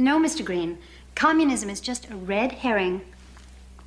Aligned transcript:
No, 0.00 0.20
Mr. 0.20 0.44
Green. 0.44 0.78
Communism 1.16 1.68
is 1.68 1.80
just 1.80 2.08
a 2.08 2.14
red 2.14 2.52
herring. 2.52 3.00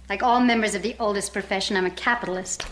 Like 0.09 0.21
all 0.21 0.41
members 0.41 0.75
of 0.75 0.81
the 0.81 0.93
oldest 0.99 1.31
profession, 1.31 1.77
I'm 1.77 1.85
a 1.85 1.89
capitalist. 1.89 2.65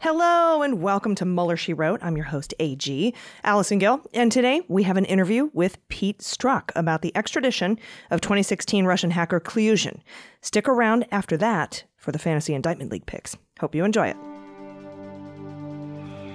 Hello 0.00 0.60
and 0.60 0.82
welcome 0.82 1.14
to 1.14 1.24
Mueller 1.24 1.56
She 1.56 1.72
Wrote. 1.72 2.00
I'm 2.02 2.14
your 2.14 2.26
host, 2.26 2.52
AG, 2.58 3.14
Allison 3.42 3.78
Gill, 3.78 4.02
and 4.12 4.30
today 4.30 4.60
we 4.68 4.82
have 4.82 4.98
an 4.98 5.06
interview 5.06 5.48
with 5.54 5.78
Pete 5.88 6.18
Strzok 6.18 6.70
about 6.76 7.00
the 7.00 7.16
extradition 7.16 7.78
of 8.10 8.20
2016 8.20 8.84
Russian 8.84 9.12
hacker 9.12 9.40
Klyushin. 9.40 10.00
Stick 10.42 10.68
around 10.68 11.06
after 11.10 11.38
that 11.38 11.84
for 11.96 12.12
the 12.12 12.18
Fantasy 12.18 12.52
Indictment 12.52 12.92
League 12.92 13.06
picks. 13.06 13.34
Hope 13.60 13.74
you 13.74 13.86
enjoy 13.86 14.08
it. 14.08 14.16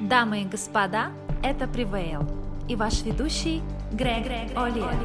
Дамы 0.10 0.42
и 0.42 0.46
господа, 0.46 1.12
это 1.44 1.66
Prevail 1.66 2.26
и 2.70 2.76
ваш 2.76 3.04
ведущий 3.04 3.62
Грег, 3.92 4.26
Олиар. 4.56 4.96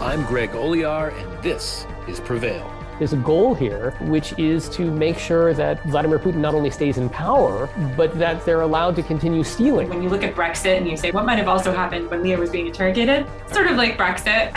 I'm 0.00 0.24
Greg 0.28 0.52
Olear 0.52 1.12
and 1.12 1.42
this 1.42 1.86
is 2.06 2.20
Prevail. 2.20 2.70
There's 3.00 3.12
a 3.12 3.16
goal 3.16 3.54
here, 3.54 3.96
which 4.02 4.32
is 4.38 4.68
to 4.76 4.88
make 4.88 5.18
sure 5.18 5.52
that 5.54 5.82
Vladimir 5.86 6.20
Putin 6.20 6.36
not 6.36 6.54
only 6.54 6.70
stays 6.70 6.96
in 6.96 7.08
power, 7.08 7.68
but 7.96 8.16
that 8.20 8.44
they're 8.44 8.60
allowed 8.60 8.94
to 8.96 9.02
continue 9.02 9.42
stealing. 9.42 9.88
When 9.88 10.00
you 10.00 10.08
look 10.08 10.22
at 10.22 10.36
Brexit 10.36 10.76
and 10.76 10.88
you 10.88 10.96
say, 10.96 11.10
what 11.10 11.24
might 11.24 11.38
have 11.38 11.48
also 11.48 11.72
happened 11.72 12.08
when 12.08 12.22
Leah 12.22 12.38
was 12.38 12.50
being 12.50 12.68
interrogated? 12.68 13.26
Sort 13.50 13.66
of 13.66 13.76
like 13.76 13.98
Brexit. 13.98 14.54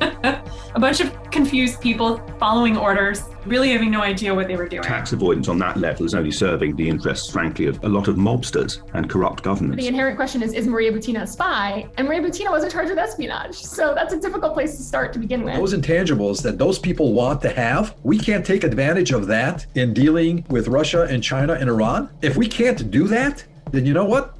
a 0.76 0.78
bunch 0.78 1.00
of 1.00 1.30
confused 1.30 1.80
people 1.80 2.18
following 2.38 2.76
orders, 2.76 3.22
really 3.46 3.70
having 3.70 3.90
no 3.90 4.02
idea 4.02 4.34
what 4.34 4.46
they 4.46 4.56
were 4.56 4.68
doing. 4.68 4.82
Tax 4.82 5.14
avoidance 5.14 5.48
on 5.48 5.58
that 5.58 5.78
level 5.78 6.04
is 6.04 6.14
only 6.14 6.30
serving 6.30 6.76
the 6.76 6.86
interests, 6.86 7.30
frankly, 7.30 7.64
of 7.64 7.82
a 7.82 7.88
lot 7.88 8.08
of 8.08 8.16
mobsters 8.16 8.82
and 8.92 9.08
corrupt 9.08 9.42
governments. 9.42 9.82
The 9.82 9.88
inherent 9.88 10.16
question 10.16 10.42
is 10.42 10.52
Is 10.52 10.66
Maria 10.66 10.92
Butina 10.92 11.22
a 11.22 11.26
spy? 11.26 11.88
And 11.96 12.06
Maria 12.06 12.20
Butina 12.20 12.50
was 12.50 12.62
in 12.62 12.68
charge 12.68 12.90
of 12.90 12.98
espionage. 12.98 13.54
So 13.54 13.94
that's 13.94 14.12
a 14.12 14.20
difficult 14.20 14.52
place 14.52 14.76
to 14.76 14.82
start 14.82 15.14
to 15.14 15.18
begin 15.18 15.44
with. 15.44 15.54
Those 15.54 15.72
intangibles 15.72 16.42
that 16.42 16.58
those 16.58 16.78
people 16.78 17.14
want 17.14 17.40
to 17.40 17.48
have, 17.48 17.96
we 18.02 18.18
can't 18.18 18.44
take 18.44 18.62
advantage 18.62 19.12
of 19.12 19.26
that 19.28 19.64
in 19.76 19.94
dealing 19.94 20.44
with 20.50 20.68
Russia 20.68 21.04
and 21.04 21.24
China 21.24 21.54
and 21.54 21.70
Iran. 21.70 22.10
If 22.20 22.36
we 22.36 22.46
can't 22.46 22.90
do 22.90 23.08
that, 23.08 23.42
then 23.70 23.86
you 23.86 23.94
know 23.94 24.04
what? 24.04 24.36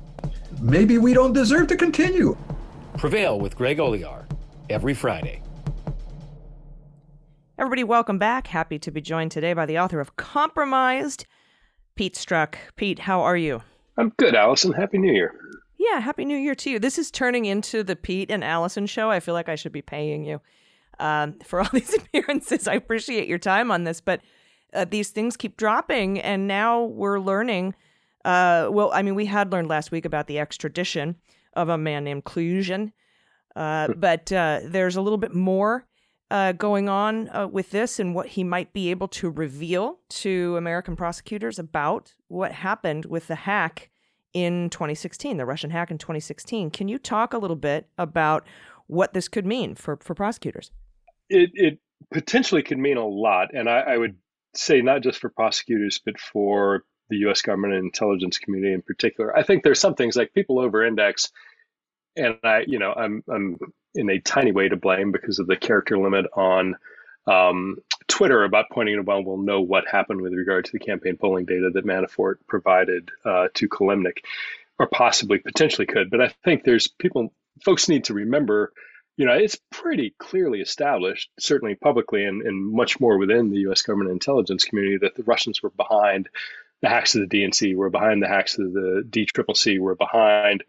Maybe 0.60 0.98
we 0.98 1.14
don't 1.14 1.32
deserve 1.32 1.68
to 1.68 1.76
continue. 1.76 2.36
Prevail 2.98 3.40
with 3.40 3.56
Greg 3.56 3.78
Olear 3.78 4.26
every 4.68 4.92
Friday. 4.92 5.40
Everybody, 7.58 7.84
welcome 7.84 8.18
back. 8.18 8.48
Happy 8.48 8.78
to 8.78 8.90
be 8.90 9.00
joined 9.00 9.30
today 9.30 9.54
by 9.54 9.64
the 9.64 9.78
author 9.78 9.98
of 9.98 10.14
Compromised, 10.16 11.24
Pete 11.94 12.14
Strzok. 12.14 12.56
Pete, 12.76 12.98
how 12.98 13.22
are 13.22 13.36
you? 13.36 13.62
I'm 13.96 14.12
good, 14.18 14.34
Allison. 14.34 14.74
Happy 14.74 14.98
New 14.98 15.10
Year. 15.10 15.34
Yeah, 15.78 16.00
Happy 16.00 16.26
New 16.26 16.36
Year 16.36 16.54
to 16.54 16.68
you. 16.68 16.78
This 16.78 16.98
is 16.98 17.10
turning 17.10 17.46
into 17.46 17.82
the 17.82 17.96
Pete 17.96 18.30
and 18.30 18.44
Allison 18.44 18.84
show. 18.84 19.10
I 19.10 19.20
feel 19.20 19.32
like 19.32 19.48
I 19.48 19.54
should 19.54 19.72
be 19.72 19.80
paying 19.80 20.22
you 20.22 20.42
um, 20.98 21.38
for 21.44 21.60
all 21.60 21.68
these 21.72 21.94
appearances. 21.96 22.68
I 22.68 22.74
appreciate 22.74 23.26
your 23.26 23.38
time 23.38 23.70
on 23.70 23.84
this, 23.84 24.02
but 24.02 24.20
uh, 24.74 24.84
these 24.84 25.08
things 25.08 25.38
keep 25.38 25.56
dropping, 25.56 26.20
and 26.20 26.46
now 26.46 26.82
we're 26.82 27.18
learning. 27.18 27.74
Uh, 28.22 28.68
well, 28.70 28.90
I 28.92 29.00
mean, 29.00 29.14
we 29.14 29.24
had 29.24 29.50
learned 29.50 29.68
last 29.68 29.90
week 29.90 30.04
about 30.04 30.26
the 30.26 30.38
extradition 30.38 31.16
of 31.54 31.70
a 31.70 31.78
man 31.78 32.04
named 32.04 32.24
Klyushin, 32.24 32.92
uh, 33.56 33.86
hmm. 33.86 33.98
but 33.98 34.30
uh, 34.30 34.60
there's 34.62 34.96
a 34.96 35.00
little 35.00 35.16
bit 35.16 35.34
more 35.34 35.86
uh, 36.30 36.52
going 36.52 36.88
on 36.88 37.28
uh, 37.28 37.46
with 37.46 37.70
this 37.70 37.98
and 37.98 38.14
what 38.14 38.28
he 38.28 38.42
might 38.42 38.72
be 38.72 38.90
able 38.90 39.08
to 39.08 39.30
reveal 39.30 39.98
to 40.08 40.56
American 40.56 40.96
prosecutors 40.96 41.58
about 41.58 42.14
what 42.28 42.52
happened 42.52 43.04
with 43.04 43.28
the 43.28 43.34
hack 43.34 43.90
in 44.32 44.68
2016, 44.70 45.36
the 45.36 45.46
Russian 45.46 45.70
hack 45.70 45.90
in 45.90 45.98
2016. 45.98 46.70
Can 46.70 46.88
you 46.88 46.98
talk 46.98 47.32
a 47.32 47.38
little 47.38 47.56
bit 47.56 47.88
about 47.96 48.46
what 48.86 49.14
this 49.14 49.28
could 49.28 49.46
mean 49.46 49.74
for, 49.74 49.98
for 50.02 50.14
prosecutors? 50.14 50.72
It, 51.28 51.50
it 51.54 51.78
potentially 52.12 52.62
could 52.62 52.78
mean 52.78 52.96
a 52.96 53.06
lot. 53.06 53.54
And 53.54 53.68
I, 53.68 53.80
I 53.80 53.96
would 53.96 54.16
say 54.54 54.80
not 54.80 55.02
just 55.02 55.20
for 55.20 55.30
prosecutors, 55.30 56.00
but 56.04 56.18
for 56.18 56.84
the 57.08 57.18
US 57.28 57.40
government 57.40 57.74
and 57.74 57.84
intelligence 57.84 58.38
community 58.38 58.74
in 58.74 58.82
particular. 58.82 59.36
I 59.36 59.42
think 59.42 59.62
there's 59.62 59.80
some 59.80 59.94
things 59.94 60.16
like 60.16 60.34
people 60.34 60.58
over 60.58 60.84
index 60.84 61.30
and 62.16 62.36
I, 62.42 62.64
you 62.66 62.78
know, 62.78 62.92
I'm 62.92 63.22
I'm 63.28 63.56
in 63.96 64.10
a 64.10 64.20
tiny 64.20 64.52
way 64.52 64.68
to 64.68 64.76
blame 64.76 65.12
because 65.12 65.38
of 65.38 65.46
the 65.46 65.56
character 65.56 65.98
limit 65.98 66.26
on 66.34 66.76
um, 67.26 67.78
Twitter 68.08 68.44
about 68.44 68.70
pointing 68.70 68.96
to, 68.96 69.02
well, 69.02 69.24
we'll 69.24 69.38
know 69.38 69.60
what 69.60 69.88
happened 69.88 70.20
with 70.20 70.32
regard 70.32 70.64
to 70.66 70.72
the 70.72 70.78
campaign 70.78 71.16
polling 71.16 71.44
data 71.44 71.70
that 71.72 71.86
Manafort 71.86 72.36
provided 72.46 73.10
uh, 73.24 73.48
to 73.54 73.68
Kilimnik, 73.68 74.18
or 74.78 74.86
possibly 74.86 75.38
potentially 75.38 75.86
could. 75.86 76.10
But 76.10 76.20
I 76.20 76.28
think 76.44 76.62
there's 76.62 76.86
people, 76.86 77.32
folks 77.64 77.88
need 77.88 78.04
to 78.04 78.14
remember, 78.14 78.72
you 79.16 79.26
know, 79.26 79.32
it's 79.32 79.58
pretty 79.70 80.14
clearly 80.18 80.60
established, 80.60 81.30
certainly 81.40 81.74
publicly 81.74 82.24
and, 82.24 82.42
and 82.42 82.72
much 82.72 83.00
more 83.00 83.18
within 83.18 83.50
the 83.50 83.60
U.S. 83.60 83.82
government 83.82 84.12
intelligence 84.12 84.64
community, 84.64 84.98
that 84.98 85.16
the 85.16 85.24
Russians 85.24 85.62
were 85.62 85.70
behind 85.70 86.28
the 86.82 86.88
hacks 86.88 87.14
of 87.14 87.28
the 87.28 87.38
DNC, 87.38 87.74
were 87.74 87.90
behind 87.90 88.22
the 88.22 88.28
hacks 88.28 88.58
of 88.58 88.72
the 88.72 89.02
DCCC, 89.08 89.80
were 89.80 89.94
behind 89.94 90.62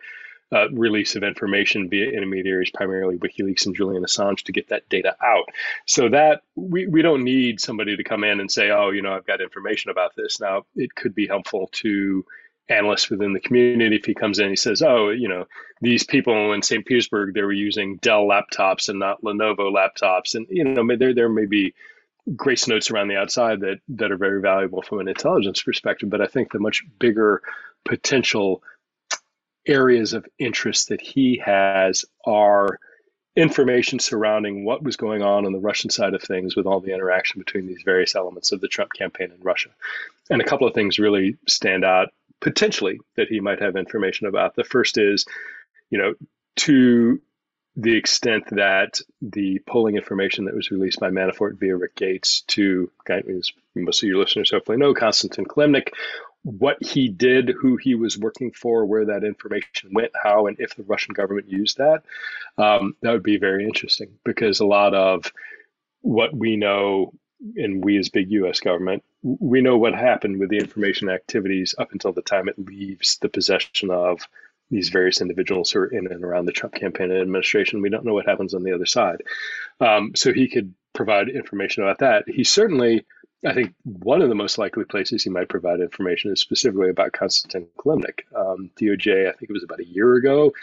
uh, 0.53 0.69
release 0.69 1.15
of 1.15 1.23
information 1.23 1.89
via 1.89 2.09
intermediaries, 2.09 2.71
primarily 2.71 3.17
WikiLeaks 3.17 3.65
and 3.65 3.75
Julian 3.75 4.03
Assange, 4.03 4.43
to 4.43 4.51
get 4.51 4.69
that 4.69 4.87
data 4.89 5.15
out. 5.23 5.49
So 5.85 6.09
that 6.09 6.41
we, 6.55 6.87
we 6.87 7.01
don't 7.01 7.23
need 7.23 7.59
somebody 7.59 7.97
to 7.97 8.03
come 8.03 8.23
in 8.23 8.39
and 8.39 8.51
say, 8.51 8.71
oh, 8.71 8.91
you 8.91 9.01
know, 9.01 9.13
I've 9.13 9.27
got 9.27 9.41
information 9.41 9.91
about 9.91 10.15
this. 10.15 10.39
Now, 10.39 10.65
it 10.75 10.95
could 10.95 11.13
be 11.13 11.27
helpful 11.27 11.69
to 11.73 12.25
analysts 12.69 13.09
within 13.09 13.33
the 13.33 13.39
community 13.39 13.95
if 13.95 14.05
he 14.05 14.13
comes 14.13 14.39
in 14.39 14.49
he 14.49 14.55
says 14.55 14.81
oh 14.81 15.09
you 15.09 15.29
know 15.29 15.47
these 15.81 16.03
people 16.03 16.51
in 16.51 16.61
st 16.61 16.85
petersburg 16.85 17.33
they 17.33 17.41
were 17.41 17.53
using 17.53 17.95
dell 17.97 18.25
laptops 18.25 18.89
and 18.89 18.99
not 18.99 19.21
lenovo 19.21 19.71
laptops 19.71 20.35
and 20.35 20.45
you 20.49 20.65
know 20.65 20.85
there, 20.97 21.13
there 21.13 21.29
may 21.29 21.45
be 21.45 21.73
grace 22.35 22.67
notes 22.67 22.91
around 22.91 23.07
the 23.07 23.15
outside 23.15 23.61
that 23.61 23.79
that 23.87 24.11
are 24.11 24.17
very 24.17 24.41
valuable 24.41 24.81
from 24.81 24.99
an 24.99 25.07
intelligence 25.07 25.63
perspective 25.63 26.09
but 26.09 26.19
i 26.19 26.27
think 26.27 26.51
the 26.51 26.59
much 26.59 26.83
bigger 26.99 27.41
potential 27.85 28.61
areas 29.67 30.13
of 30.13 30.25
interest 30.39 30.89
that 30.89 31.01
he 31.01 31.41
has 31.45 32.05
are 32.25 32.79
information 33.35 33.99
surrounding 33.99 34.65
what 34.65 34.81
was 34.81 34.95
going 34.95 35.21
on 35.21 35.45
on 35.45 35.53
the 35.53 35.59
Russian 35.59 35.91
side 35.91 36.15
of 36.15 36.23
things 36.23 36.55
with 36.55 36.65
all 36.65 36.79
the 36.79 36.93
interaction 36.93 37.39
between 37.39 37.67
these 37.67 37.83
various 37.83 38.15
elements 38.15 38.51
of 38.51 38.61
the 38.61 38.67
Trump 38.67 38.93
campaign 38.93 39.31
in 39.31 39.39
Russia. 39.41 39.69
And 40.29 40.41
a 40.41 40.45
couple 40.45 40.67
of 40.67 40.73
things 40.73 40.97
really 40.97 41.37
stand 41.47 41.85
out 41.85 42.09
potentially 42.39 42.99
that 43.15 43.27
he 43.27 43.39
might 43.39 43.61
have 43.61 43.75
information 43.75 44.25
about. 44.25 44.55
The 44.55 44.63
first 44.63 44.97
is, 44.97 45.25
you 45.91 45.99
know, 45.99 46.15
to 46.57 47.21
the 47.75 47.95
extent 47.95 48.45
that 48.49 48.99
the 49.21 49.59
polling 49.67 49.97
information 49.97 50.45
that 50.45 50.55
was 50.55 50.71
released 50.71 50.99
by 50.99 51.11
Manafort 51.11 51.59
via 51.59 51.75
Rick 51.75 51.95
Gates 51.95 52.41
to, 52.47 52.91
most 53.75 54.01
of 54.01 54.09
your 54.09 54.17
listeners 54.17 54.49
hopefully 54.49 54.79
know, 54.79 54.95
Konstantin 54.95 55.45
Kilimnik 55.45 55.89
what 56.43 56.81
he 56.81 57.09
did, 57.09 57.49
who 57.49 57.75
he 57.75 57.95
was 57.95 58.17
working 58.17 58.51
for, 58.51 58.85
where 58.85 59.05
that 59.05 59.23
information 59.23 59.91
went, 59.91 60.11
how, 60.21 60.47
and 60.47 60.57
if 60.59 60.75
the 60.75 60.83
Russian 60.83 61.13
government 61.13 61.49
used 61.49 61.77
that, 61.77 62.03
um, 62.57 62.95
that 63.01 63.11
would 63.11 63.23
be 63.23 63.37
very 63.37 63.65
interesting 63.65 64.09
because 64.23 64.59
a 64.59 64.65
lot 64.65 64.93
of 64.93 65.31
what 66.01 66.33
we 66.33 66.55
know, 66.55 67.13
and 67.55 67.83
we 67.83 67.97
as 67.97 68.09
big 68.09 68.31
U.S. 68.31 68.59
government, 68.59 69.03
we 69.21 69.61
know 69.61 69.77
what 69.77 69.93
happened 69.93 70.39
with 70.39 70.49
the 70.49 70.57
information 70.57 71.09
activities 71.09 71.75
up 71.77 71.91
until 71.91 72.13
the 72.13 72.21
time 72.21 72.47
it 72.47 72.57
leaves 72.57 73.17
the 73.17 73.29
possession 73.29 73.91
of 73.91 74.21
these 74.69 74.89
various 74.89 75.21
individuals 75.21 75.71
who 75.71 75.79
are 75.79 75.87
in 75.87 76.11
and 76.11 76.23
around 76.23 76.45
the 76.45 76.51
Trump 76.51 76.75
campaign 76.75 77.11
and 77.11 77.21
administration. 77.21 77.81
We 77.81 77.89
don't 77.89 78.05
know 78.05 78.13
what 78.13 78.27
happens 78.27 78.53
on 78.53 78.63
the 78.63 78.73
other 78.73 78.85
side. 78.85 79.23
Um, 79.79 80.13
so 80.15 80.33
he 80.33 80.47
could 80.47 80.73
provide 80.93 81.29
information 81.29 81.83
about 81.83 81.99
that. 81.99 82.25
He 82.27 82.43
certainly, 82.43 83.05
I 83.47 83.53
think, 83.53 83.73
one 83.83 84.21
of 84.21 84.29
the 84.29 84.35
most 84.35 84.57
likely 84.57 84.83
places 84.83 85.23
he 85.23 85.29
might 85.29 85.49
provide 85.49 85.79
information 85.79 86.31
is 86.31 86.41
specifically 86.41 86.89
about 86.89 87.13
Konstantin 87.13 87.67
Kilimnik. 87.79 88.21
Um, 88.35 88.69
DOJ, 88.79 89.29
I 89.29 89.31
think 89.31 89.49
it 89.49 89.53
was 89.53 89.63
about 89.63 89.79
a 89.79 89.87
year 89.87 90.15
ago, 90.15 90.53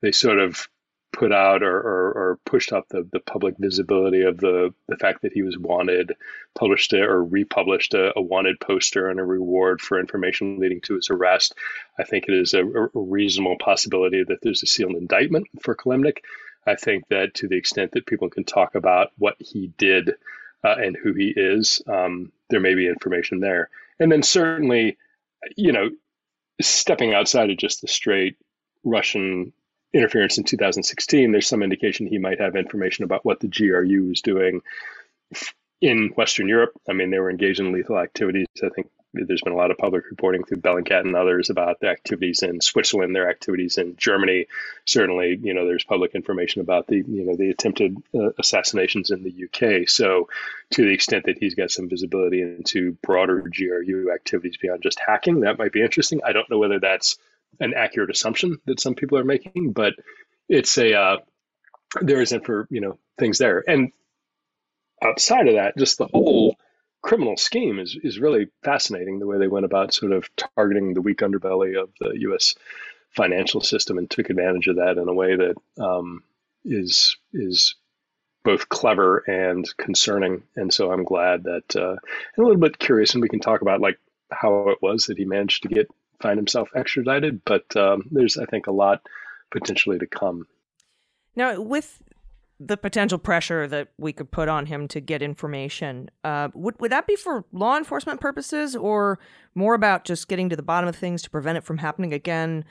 they 0.00 0.12
sort 0.12 0.38
of 0.38 0.68
put 1.12 1.32
out 1.32 1.62
or, 1.64 1.76
or, 1.76 2.12
or, 2.12 2.38
pushed 2.46 2.72
up 2.72 2.88
the, 2.88 3.06
the 3.12 3.18
public 3.18 3.56
visibility 3.58 4.22
of 4.22 4.38
the, 4.38 4.72
the 4.86 4.96
fact 4.96 5.22
that 5.22 5.32
he 5.32 5.42
was 5.42 5.58
wanted, 5.58 6.14
published 6.54 6.92
a, 6.92 7.02
or 7.02 7.24
republished 7.24 7.94
a, 7.94 8.16
a, 8.16 8.22
wanted 8.22 8.60
poster 8.60 9.08
and 9.08 9.18
a 9.18 9.24
reward 9.24 9.80
for 9.80 9.98
information 9.98 10.60
leading 10.60 10.80
to 10.80 10.94
his 10.94 11.10
arrest. 11.10 11.54
I 11.98 12.04
think 12.04 12.26
it 12.28 12.34
is 12.34 12.54
a, 12.54 12.64
a 12.64 12.88
reasonable 12.94 13.56
possibility 13.58 14.22
that 14.22 14.38
there's 14.42 14.62
a 14.62 14.66
sealed 14.66 14.94
indictment 14.94 15.48
for 15.60 15.74
Kilimnik. 15.74 16.18
I 16.64 16.76
think 16.76 17.08
that 17.08 17.34
to 17.34 17.48
the 17.48 17.56
extent 17.56 17.92
that 17.92 18.06
people 18.06 18.30
can 18.30 18.44
talk 18.44 18.76
about 18.76 19.08
what 19.18 19.34
he 19.40 19.72
did 19.78 20.14
uh, 20.64 20.76
and 20.78 20.96
who 20.96 21.12
he 21.14 21.32
is, 21.34 21.82
um, 21.86 22.32
there 22.50 22.60
may 22.60 22.74
be 22.74 22.86
information 22.88 23.40
there. 23.40 23.70
And 23.98 24.10
then 24.10 24.22
certainly, 24.22 24.96
you 25.56 25.72
know, 25.72 25.90
stepping 26.60 27.14
outside 27.14 27.50
of 27.50 27.56
just 27.56 27.80
the 27.80 27.88
straight 27.88 28.36
Russian 28.84 29.52
interference 29.92 30.38
in 30.38 30.44
2016, 30.44 31.32
there's 31.32 31.48
some 31.48 31.62
indication 31.62 32.06
he 32.06 32.18
might 32.18 32.40
have 32.40 32.56
information 32.56 33.04
about 33.04 33.24
what 33.24 33.40
the 33.40 33.48
GRU 33.48 34.08
was 34.08 34.20
doing 34.20 34.60
in 35.80 36.08
Western 36.16 36.48
Europe. 36.48 36.72
I 36.88 36.92
mean, 36.92 37.10
they 37.10 37.18
were 37.18 37.30
engaged 37.30 37.60
in 37.60 37.72
lethal 37.72 37.98
activities. 37.98 38.46
I 38.62 38.68
think 38.68 38.88
there's 39.12 39.42
been 39.42 39.52
a 39.52 39.56
lot 39.56 39.70
of 39.70 39.78
public 39.78 40.04
reporting 40.08 40.44
through 40.44 40.58
Bellingcat 40.58 41.00
and 41.00 41.16
others 41.16 41.50
about 41.50 41.80
the 41.80 41.88
activities 41.88 42.42
in 42.42 42.60
Switzerland, 42.60 43.14
their 43.14 43.28
activities 43.28 43.76
in 43.76 43.96
Germany. 43.96 44.46
Certainly, 44.86 45.40
you 45.42 45.52
know, 45.52 45.66
there's 45.66 45.84
public 45.84 46.14
information 46.14 46.60
about 46.60 46.86
the, 46.86 46.96
you 46.96 47.24
know, 47.24 47.34
the 47.34 47.50
attempted 47.50 47.96
uh, 48.14 48.30
assassinations 48.38 49.10
in 49.10 49.24
the 49.24 49.44
UK. 49.44 49.88
So, 49.88 50.28
to 50.70 50.84
the 50.84 50.92
extent 50.92 51.24
that 51.26 51.38
he's 51.38 51.56
got 51.56 51.72
some 51.72 51.88
visibility 51.88 52.42
into 52.42 52.92
broader 53.02 53.42
GRU 53.42 54.12
activities 54.14 54.56
beyond 54.56 54.82
just 54.82 55.00
hacking, 55.00 55.40
that 55.40 55.58
might 55.58 55.72
be 55.72 55.82
interesting. 55.82 56.20
I 56.24 56.32
don't 56.32 56.48
know 56.48 56.58
whether 56.58 56.78
that's 56.78 57.18
an 57.58 57.74
accurate 57.74 58.10
assumption 58.10 58.58
that 58.66 58.80
some 58.80 58.94
people 58.94 59.18
are 59.18 59.24
making, 59.24 59.72
but 59.72 59.94
it's 60.48 60.78
a 60.78 60.94
uh, 60.94 61.16
there 62.00 62.20
isn't 62.20 62.46
for 62.46 62.68
you 62.70 62.80
know 62.80 62.98
things 63.18 63.38
there. 63.38 63.64
And 63.66 63.90
outside 65.02 65.48
of 65.48 65.54
that, 65.54 65.76
just 65.76 65.98
the 65.98 66.06
whole 66.06 66.56
criminal 67.02 67.36
scheme 67.36 67.78
is 67.78 67.96
is 68.02 68.18
really 68.18 68.48
fascinating. 68.62 69.18
The 69.18 69.26
way 69.26 69.38
they 69.38 69.48
went 69.48 69.64
about 69.64 69.94
sort 69.94 70.12
of 70.12 70.28
targeting 70.36 70.94
the 70.94 71.02
weak 71.02 71.18
underbelly 71.18 71.80
of 71.80 71.90
the 72.00 72.12
U.S. 72.20 72.54
financial 73.10 73.60
system 73.60 73.98
and 73.98 74.10
took 74.10 74.30
advantage 74.30 74.66
of 74.68 74.76
that 74.76 74.98
in 74.98 75.08
a 75.08 75.14
way 75.14 75.36
that 75.36 75.82
um, 75.82 76.22
is 76.64 77.16
is 77.32 77.74
both 78.42 78.68
clever 78.68 79.18
and 79.26 79.68
concerning. 79.76 80.42
And 80.56 80.72
so 80.72 80.90
I'm 80.90 81.04
glad 81.04 81.44
that 81.44 81.76
uh, 81.76 81.96
a 81.96 82.42
little 82.42 82.56
bit 82.56 82.78
curious, 82.78 83.14
and 83.14 83.22
we 83.22 83.28
can 83.28 83.40
talk 83.40 83.62
about 83.62 83.80
like 83.80 83.98
how 84.30 84.70
it 84.70 84.78
was 84.80 85.04
that 85.04 85.18
he 85.18 85.24
managed 85.24 85.62
to 85.62 85.68
get 85.68 85.88
find 86.20 86.38
himself 86.38 86.70
extradited. 86.74 87.42
But 87.44 87.74
um, 87.76 88.04
there's, 88.10 88.36
I 88.36 88.46
think, 88.46 88.66
a 88.66 88.72
lot 88.72 89.02
potentially 89.50 89.98
to 89.98 90.06
come. 90.06 90.46
Now, 91.34 91.60
with 91.60 92.02
the 92.62 92.76
potential 92.76 93.18
pressure 93.18 93.66
that 93.66 93.88
we 93.96 94.12
could 94.12 94.30
put 94.30 94.46
on 94.46 94.66
him 94.66 94.86
to 94.88 95.00
get 95.00 95.22
information, 95.22 96.10
uh, 96.24 96.48
would 96.54 96.78
would 96.80 96.92
that 96.92 97.06
be 97.06 97.16
for 97.16 97.44
law 97.52 97.78
enforcement 97.78 98.20
purposes, 98.20 98.76
or 98.76 99.18
more 99.54 99.74
about 99.74 100.04
just 100.04 100.28
getting 100.28 100.50
to 100.50 100.56
the 100.56 100.62
bottom 100.62 100.88
of 100.88 100.94
things 100.94 101.22
to 101.22 101.30
prevent 101.30 101.56
it 101.56 101.64
from 101.64 101.78
happening 101.78 102.12
again? 102.12 102.64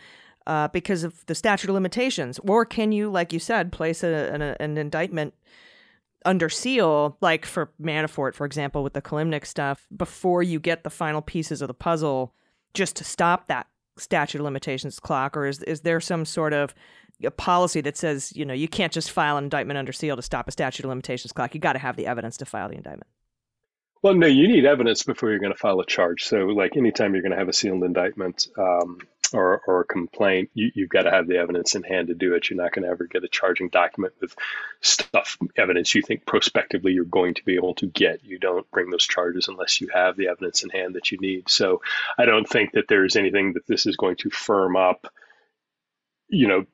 Uh, 0.47 0.67
because 0.69 1.03
of 1.03 1.23
the 1.27 1.35
statute 1.35 1.69
of 1.69 1.75
limitations, 1.75 2.39
or 2.39 2.65
can 2.65 2.91
you, 2.91 3.07
like 3.07 3.31
you 3.31 3.37
said, 3.37 3.71
place 3.71 4.03
a, 4.03 4.33
an, 4.33 4.41
an 4.41 4.77
indictment 4.79 5.35
under 6.25 6.49
seal, 6.49 7.17
like 7.21 7.45
for 7.45 7.71
Manafort, 7.79 8.33
for 8.33 8.45
example, 8.45 8.81
with 8.81 8.93
the 8.93 9.01
Kilimnik 9.01 9.45
stuff, 9.45 9.85
before 9.95 10.41
you 10.41 10.59
get 10.59 10.83
the 10.83 10.89
final 10.89 11.21
pieces 11.21 11.61
of 11.61 11.67
the 11.67 11.73
puzzle 11.73 12.33
just 12.73 12.95
to 12.95 13.03
stop 13.03 13.47
that 13.47 13.67
statute 13.97 14.39
of 14.39 14.45
limitations 14.45 14.99
clock, 14.99 15.37
or 15.37 15.45
is 15.45 15.61
is 15.63 15.81
there 15.81 15.99
some 15.99 16.25
sort 16.25 16.53
of 16.53 16.73
a 17.23 17.31
policy 17.31 17.81
that 17.81 17.97
says 17.97 18.31
you 18.35 18.45
know 18.45 18.53
you 18.53 18.67
can't 18.67 18.93
just 18.93 19.11
file 19.11 19.37
an 19.37 19.43
indictment 19.45 19.77
under 19.77 19.91
seal 19.91 20.15
to 20.15 20.21
stop 20.21 20.47
a 20.47 20.51
statute 20.51 20.85
of 20.85 20.89
limitations 20.89 21.31
clock? 21.31 21.53
You 21.53 21.59
got 21.59 21.73
to 21.73 21.79
have 21.79 21.95
the 21.95 22.07
evidence 22.07 22.37
to 22.37 22.45
file 22.45 22.69
the 22.69 22.75
indictment. 22.75 23.07
Well, 24.01 24.13
no, 24.13 24.27
you 24.27 24.47
need 24.47 24.65
evidence 24.65 25.03
before 25.03 25.29
you're 25.29 25.39
going 25.39 25.51
to 25.51 25.57
file 25.57 25.79
a 25.81 25.85
charge. 25.85 26.23
So, 26.23 26.37
like 26.45 26.77
anytime 26.77 27.13
you're 27.13 27.21
going 27.21 27.33
to 27.33 27.37
have 27.37 27.49
a 27.49 27.53
sealed 27.53 27.83
indictment, 27.83 28.47
um, 28.57 28.99
or, 29.33 29.61
or 29.67 29.81
a 29.81 29.85
complaint, 29.85 30.49
you, 30.53 30.71
you've 30.73 30.89
got 30.89 31.03
to 31.03 31.11
have 31.11 31.27
the 31.27 31.37
evidence 31.37 31.75
in 31.75 31.83
hand 31.83 32.07
to 32.07 32.13
do 32.13 32.33
it. 32.33 32.49
You're 32.49 32.61
not 32.61 32.71
going 32.71 32.83
to 32.83 32.89
ever 32.89 33.05
get 33.05 33.23
a 33.23 33.27
charging 33.27 33.69
document 33.69 34.13
with 34.19 34.35
stuff, 34.81 35.37
evidence 35.55 35.93
you 35.93 36.01
think 36.01 36.25
prospectively 36.25 36.93
you're 36.93 37.05
going 37.05 37.35
to 37.35 37.45
be 37.45 37.55
able 37.55 37.75
to 37.75 37.87
get. 37.87 38.23
You 38.23 38.39
don't 38.39 38.69
bring 38.71 38.89
those 38.89 39.05
charges 39.05 39.47
unless 39.47 39.81
you 39.81 39.89
have 39.93 40.17
the 40.17 40.29
evidence 40.29 40.63
in 40.63 40.69
hand 40.69 40.95
that 40.95 41.11
you 41.11 41.17
need. 41.19 41.49
So 41.49 41.81
I 42.17 42.25
don't 42.25 42.47
think 42.47 42.73
that 42.73 42.87
there's 42.87 43.15
anything 43.15 43.53
that 43.53 43.67
this 43.67 43.85
is 43.85 43.97
going 43.97 44.17
to 44.17 44.29
firm 44.29 44.75
up, 44.75 45.11
you 46.27 46.47
know, 46.47 46.65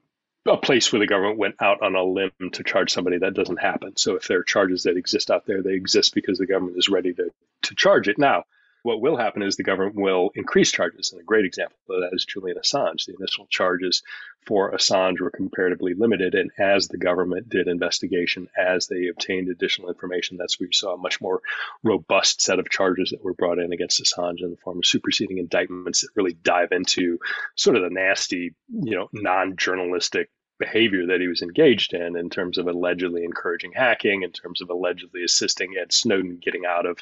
a 0.46 0.58
place 0.58 0.92
where 0.92 1.00
the 1.00 1.08
government 1.08 1.40
went 1.40 1.56
out 1.60 1.82
on 1.82 1.96
a 1.96 2.04
limb 2.04 2.32
to 2.54 2.64
charge 2.64 2.92
somebody 2.92 3.18
that 3.18 3.34
doesn't 3.34 3.60
happen. 3.60 3.98
So 3.98 4.16
if 4.16 4.28
there 4.28 4.40
are 4.40 4.44
charges 4.44 4.84
that 4.84 4.98
exist 4.98 5.32
out 5.32 5.46
there, 5.46 5.64
they 5.64 5.74
exist 5.74 6.14
because 6.14 6.38
the 6.38 6.46
government 6.46 6.78
is 6.78 6.90
ready 6.90 7.14
to, 7.14 7.32
to 7.64 7.76
charge 7.76 8.08
it. 8.08 8.20
Now, 8.20 8.44
what 8.86 9.02
will 9.02 9.18
happen 9.18 9.42
is 9.42 9.56
the 9.56 9.64
government 9.64 9.96
will 9.96 10.30
increase 10.36 10.72
charges. 10.72 11.12
And 11.12 11.20
a 11.20 11.24
great 11.24 11.44
example 11.44 11.76
of 11.90 12.02
that 12.02 12.16
is 12.16 12.24
Julian 12.24 12.58
Assange. 12.58 13.06
The 13.06 13.16
initial 13.20 13.48
charges 13.50 14.04
for 14.46 14.72
Assange 14.74 15.20
were 15.20 15.32
comparatively 15.32 15.96
limited. 15.96 16.36
And 16.36 16.52
as 16.60 16.88
the 16.88 17.00
government 17.00 17.50
did 17.50 17.68
investigation, 17.68 18.48
as 18.56 18.86
they 18.86 19.08
obtained 19.08 19.50
additional 19.50 19.90
information, 19.90 20.38
that's 20.38 20.60
where 20.60 20.68
you 20.68 20.72
saw 20.72 20.94
a 20.94 20.98
much 20.98 21.20
more 21.20 21.42
robust 21.82 22.42
set 22.42 22.60
of 22.60 22.70
charges 22.70 23.10
that 23.10 23.24
were 23.24 23.34
brought 23.34 23.58
in 23.58 23.74
against 23.74 24.04
Assange 24.04 24.44
in 24.44 24.52
the 24.52 24.58
form 24.58 24.78
of 24.78 24.86
superseding 24.86 25.40
indictments 25.40 26.02
that 26.02 26.10
really 26.16 26.34
dive 26.34 26.72
into 26.72 27.18
sort 27.56 27.78
of 27.78 27.82
the 27.82 27.90
nasty, 27.90 28.54
you 28.70 28.96
know, 28.96 29.10
non 29.14 29.56
journalistic 29.58 30.30
behavior 30.60 31.08
that 31.08 31.20
he 31.20 31.28
was 31.28 31.42
engaged 31.42 31.94
in 31.94 32.16
in 32.16 32.30
terms 32.30 32.58
of 32.58 32.68
allegedly 32.68 33.24
encouraging 33.24 33.74
hacking 33.74 34.22
in 34.24 34.32
terms 34.32 34.62
of 34.62 34.70
allegedly 34.70 35.24
assisting 35.24 35.74
ed 35.78 35.92
snowden 35.92 36.38
getting 36.42 36.66
out 36.66 36.86
of 36.86 36.98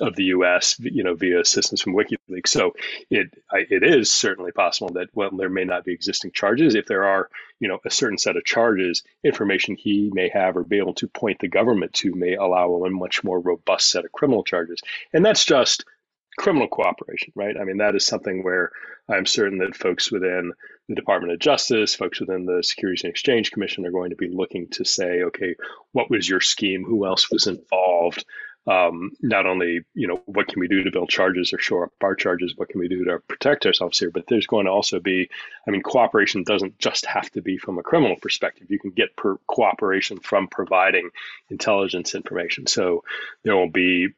of 0.00 0.16
the 0.16 0.24
U.S. 0.24 0.76
you 0.80 1.02
know 1.02 1.14
via 1.14 1.40
assistance 1.40 1.80
from 1.80 1.94
WikiLeaks. 1.94 2.48
So 2.48 2.74
it 3.10 3.30
it 3.52 3.82
is 3.82 4.12
certainly 4.12 4.52
possible 4.52 4.92
that 4.94 5.08
well 5.14 5.30
there 5.30 5.48
may 5.48 5.64
not 5.64 5.84
be 5.84 5.92
existing 5.92 6.32
charges. 6.32 6.74
If 6.74 6.86
there 6.86 7.04
are 7.04 7.28
you 7.60 7.68
know 7.68 7.78
a 7.84 7.90
certain 7.90 8.18
set 8.18 8.36
of 8.36 8.44
charges, 8.44 9.02
information 9.24 9.76
he 9.76 10.10
may 10.12 10.28
have 10.28 10.56
or 10.56 10.64
be 10.64 10.78
able 10.78 10.94
to 10.94 11.08
point 11.08 11.40
the 11.40 11.48
government 11.48 11.92
to 11.94 12.14
may 12.14 12.34
allow 12.34 12.84
a 12.84 12.90
much 12.90 13.24
more 13.24 13.40
robust 13.40 13.90
set 13.90 14.04
of 14.04 14.12
criminal 14.12 14.44
charges. 14.44 14.80
And 15.12 15.24
that's 15.24 15.44
just 15.44 15.84
criminal 16.38 16.68
cooperation, 16.68 17.32
right? 17.34 17.56
I 17.60 17.64
mean 17.64 17.78
that 17.78 17.96
is 17.96 18.06
something 18.06 18.44
where 18.44 18.70
I'm 19.08 19.26
certain 19.26 19.58
that 19.58 19.76
folks 19.76 20.12
within 20.12 20.52
the 20.88 20.94
Department 20.94 21.32
of 21.32 21.38
Justice, 21.38 21.94
folks 21.94 22.20
within 22.20 22.44
the 22.44 22.62
Securities 22.62 23.04
and 23.04 23.10
Exchange 23.10 23.50
Commission 23.50 23.86
are 23.86 23.90
going 23.90 24.10
to 24.10 24.16
be 24.16 24.28
looking 24.28 24.68
to 24.68 24.84
say, 24.84 25.22
okay, 25.22 25.54
what 25.92 26.10
was 26.10 26.28
your 26.28 26.40
scheme? 26.40 26.84
Who 26.84 27.06
else 27.06 27.30
was 27.30 27.46
involved? 27.46 28.24
Um, 28.68 29.12
not 29.22 29.46
only 29.46 29.80
you 29.94 30.06
know 30.06 30.22
what 30.26 30.46
can 30.46 30.60
we 30.60 30.68
do 30.68 30.82
to 30.82 30.90
build 30.90 31.08
charges 31.08 31.52
or 31.52 31.58
shore 31.58 31.84
up 31.84 31.92
our 32.02 32.14
charges, 32.14 32.54
what 32.56 32.68
can 32.68 32.80
we 32.80 32.88
do 32.88 33.04
to 33.04 33.18
protect 33.20 33.64
ourselves 33.64 33.98
here, 33.98 34.10
but 34.10 34.26
there's 34.26 34.46
going 34.46 34.66
to 34.66 34.72
also 34.72 35.00
be, 35.00 35.30
I 35.66 35.70
mean, 35.70 35.82
cooperation 35.82 36.42
doesn't 36.42 36.78
just 36.78 37.06
have 37.06 37.30
to 37.32 37.40
be 37.40 37.56
from 37.56 37.78
a 37.78 37.82
criminal 37.82 38.16
perspective. 38.16 38.70
You 38.70 38.78
can 38.78 38.90
get 38.90 39.16
per 39.16 39.36
cooperation 39.46 40.18
from 40.20 40.48
providing 40.48 41.10
intelligence 41.48 42.14
information. 42.14 42.66
So 42.66 43.04
there 43.42 43.56
will 43.56 43.70
be 43.70 44.08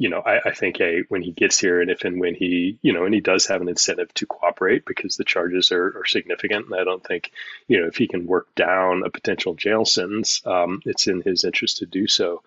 you 0.00 0.08
know, 0.08 0.20
I, 0.20 0.50
I, 0.50 0.54
think 0.54 0.80
a 0.80 1.02
when 1.08 1.22
he 1.22 1.32
gets 1.32 1.58
here, 1.58 1.80
and 1.80 1.90
if 1.90 2.04
and 2.04 2.20
when 2.20 2.36
he, 2.36 2.78
you 2.82 2.92
know, 2.92 3.04
and 3.04 3.12
he 3.12 3.20
does 3.20 3.46
have 3.46 3.60
an 3.60 3.68
incentive 3.68 4.14
to 4.14 4.26
cooperate 4.26 4.84
because 4.86 5.16
the 5.16 5.24
charges 5.24 5.72
are, 5.72 5.98
are 5.98 6.06
significant. 6.06 6.66
And 6.66 6.80
I 6.80 6.84
don't 6.84 7.04
think, 7.04 7.32
you 7.66 7.80
know, 7.80 7.88
if 7.88 7.96
he 7.96 8.06
can 8.06 8.24
work 8.24 8.54
down 8.54 9.02
a 9.04 9.10
potential 9.10 9.54
jail 9.54 9.84
sentence, 9.84 10.40
um, 10.46 10.80
it's 10.84 11.08
in 11.08 11.20
his 11.22 11.42
interest 11.42 11.78
to 11.78 11.86
do 11.86 12.06
so. 12.06 12.44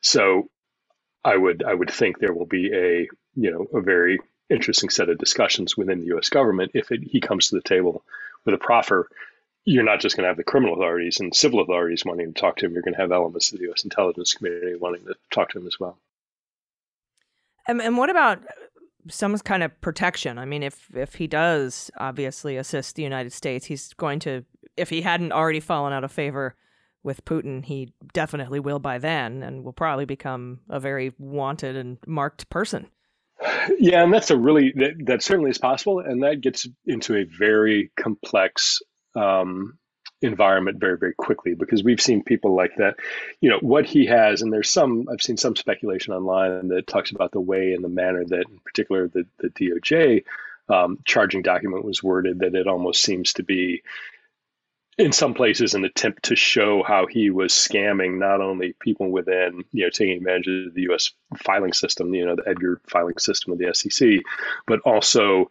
So 0.00 0.48
I 1.24 1.36
would 1.36 1.62
I 1.62 1.74
would 1.74 1.90
think 1.90 2.18
there 2.18 2.32
will 2.32 2.46
be 2.46 2.72
a 2.72 3.08
you 3.34 3.50
know 3.50 3.66
a 3.78 3.80
very 3.80 4.18
interesting 4.50 4.90
set 4.90 5.08
of 5.08 5.18
discussions 5.18 5.76
within 5.76 6.00
the 6.00 6.06
U.S. 6.06 6.28
government 6.28 6.72
if 6.74 6.90
it, 6.90 7.02
he 7.02 7.20
comes 7.20 7.48
to 7.48 7.54
the 7.54 7.62
table 7.62 8.04
with 8.44 8.54
a 8.54 8.58
proffer. 8.58 9.08
You're 9.64 9.84
not 9.84 10.00
just 10.00 10.16
going 10.16 10.24
to 10.24 10.28
have 10.28 10.36
the 10.36 10.44
criminal 10.44 10.74
authorities 10.74 11.20
and 11.20 11.34
civil 11.34 11.60
authorities 11.60 12.04
wanting 12.04 12.32
to 12.34 12.40
talk 12.40 12.56
to 12.56 12.66
him. 12.66 12.72
You're 12.72 12.82
going 12.82 12.94
to 12.94 13.00
have 13.00 13.12
elements 13.12 13.52
of 13.52 13.58
the 13.58 13.66
U.S. 13.66 13.84
intelligence 13.84 14.34
community 14.34 14.74
wanting 14.74 15.04
to 15.04 15.14
talk 15.30 15.50
to 15.50 15.58
him 15.60 15.68
as 15.68 15.78
well. 15.78 15.96
And, 17.68 17.80
and 17.80 17.96
what 17.96 18.10
about 18.10 18.40
some 19.08 19.38
kind 19.38 19.62
of 19.62 19.80
protection? 19.80 20.38
I 20.38 20.44
mean, 20.44 20.64
if 20.64 20.88
if 20.94 21.14
he 21.14 21.28
does 21.28 21.90
obviously 21.98 22.56
assist 22.56 22.96
the 22.96 23.02
United 23.04 23.32
States, 23.32 23.66
he's 23.66 23.94
going 23.94 24.18
to. 24.20 24.44
If 24.76 24.88
he 24.88 25.02
hadn't 25.02 25.32
already 25.32 25.60
fallen 25.60 25.92
out 25.92 26.02
of 26.02 26.10
favor 26.10 26.56
with 27.02 27.24
Putin, 27.24 27.64
he 27.64 27.92
definitely 28.12 28.60
will 28.60 28.78
by 28.78 28.98
then 28.98 29.42
and 29.42 29.64
will 29.64 29.72
probably 29.72 30.04
become 30.04 30.60
a 30.68 30.78
very 30.78 31.12
wanted 31.18 31.76
and 31.76 31.98
marked 32.06 32.48
person. 32.50 32.86
Yeah, 33.78 34.02
and 34.02 34.12
that's 34.12 34.30
a 34.30 34.36
really 34.36 34.72
that, 34.76 35.06
that 35.06 35.22
certainly 35.22 35.50
is 35.50 35.58
possible, 35.58 36.00
and 36.00 36.22
that 36.22 36.40
gets 36.40 36.68
into 36.86 37.16
a 37.16 37.24
very 37.24 37.90
complex 37.96 38.82
um, 39.16 39.78
environment 40.20 40.78
very 40.78 40.96
very 40.96 41.14
quickly 41.14 41.54
because 41.54 41.82
we've 41.82 42.00
seen 42.00 42.22
people 42.22 42.54
like 42.54 42.76
that. 42.76 42.96
You 43.40 43.50
know 43.50 43.58
what 43.60 43.84
he 43.86 44.06
has, 44.06 44.42
and 44.42 44.52
there's 44.52 44.70
some 44.70 45.08
I've 45.10 45.22
seen 45.22 45.36
some 45.36 45.56
speculation 45.56 46.14
online 46.14 46.68
that 46.68 46.86
talks 46.86 47.10
about 47.10 47.32
the 47.32 47.40
way 47.40 47.72
and 47.72 47.82
the 47.82 47.88
manner 47.88 48.24
that, 48.24 48.44
in 48.48 48.58
particular, 48.64 49.08
the 49.08 49.26
the 49.38 49.48
DOJ 49.48 50.24
um, 50.68 50.98
charging 51.04 51.42
document 51.42 51.84
was 51.84 52.02
worded 52.02 52.40
that 52.40 52.54
it 52.54 52.66
almost 52.66 53.02
seems 53.02 53.34
to 53.34 53.42
be 53.42 53.82
in 54.98 55.12
some 55.12 55.34
places 55.34 55.74
an 55.74 55.84
attempt 55.84 56.24
to 56.24 56.36
show 56.36 56.82
how 56.82 57.06
he 57.06 57.30
was 57.30 57.52
scamming 57.52 58.18
not 58.18 58.40
only 58.40 58.74
people 58.78 59.10
within, 59.10 59.64
you 59.72 59.84
know, 59.84 59.90
taking 59.90 60.18
advantage 60.18 60.66
of 60.66 60.74
the 60.74 60.82
U.S. 60.82 61.12
filing 61.38 61.72
system, 61.72 62.12
you 62.14 62.26
know, 62.26 62.36
the 62.36 62.48
Edgar 62.48 62.80
filing 62.86 63.18
system 63.18 63.52
of 63.52 63.58
the 63.58 63.72
SEC, 63.74 64.20
but 64.66 64.80
also 64.80 65.48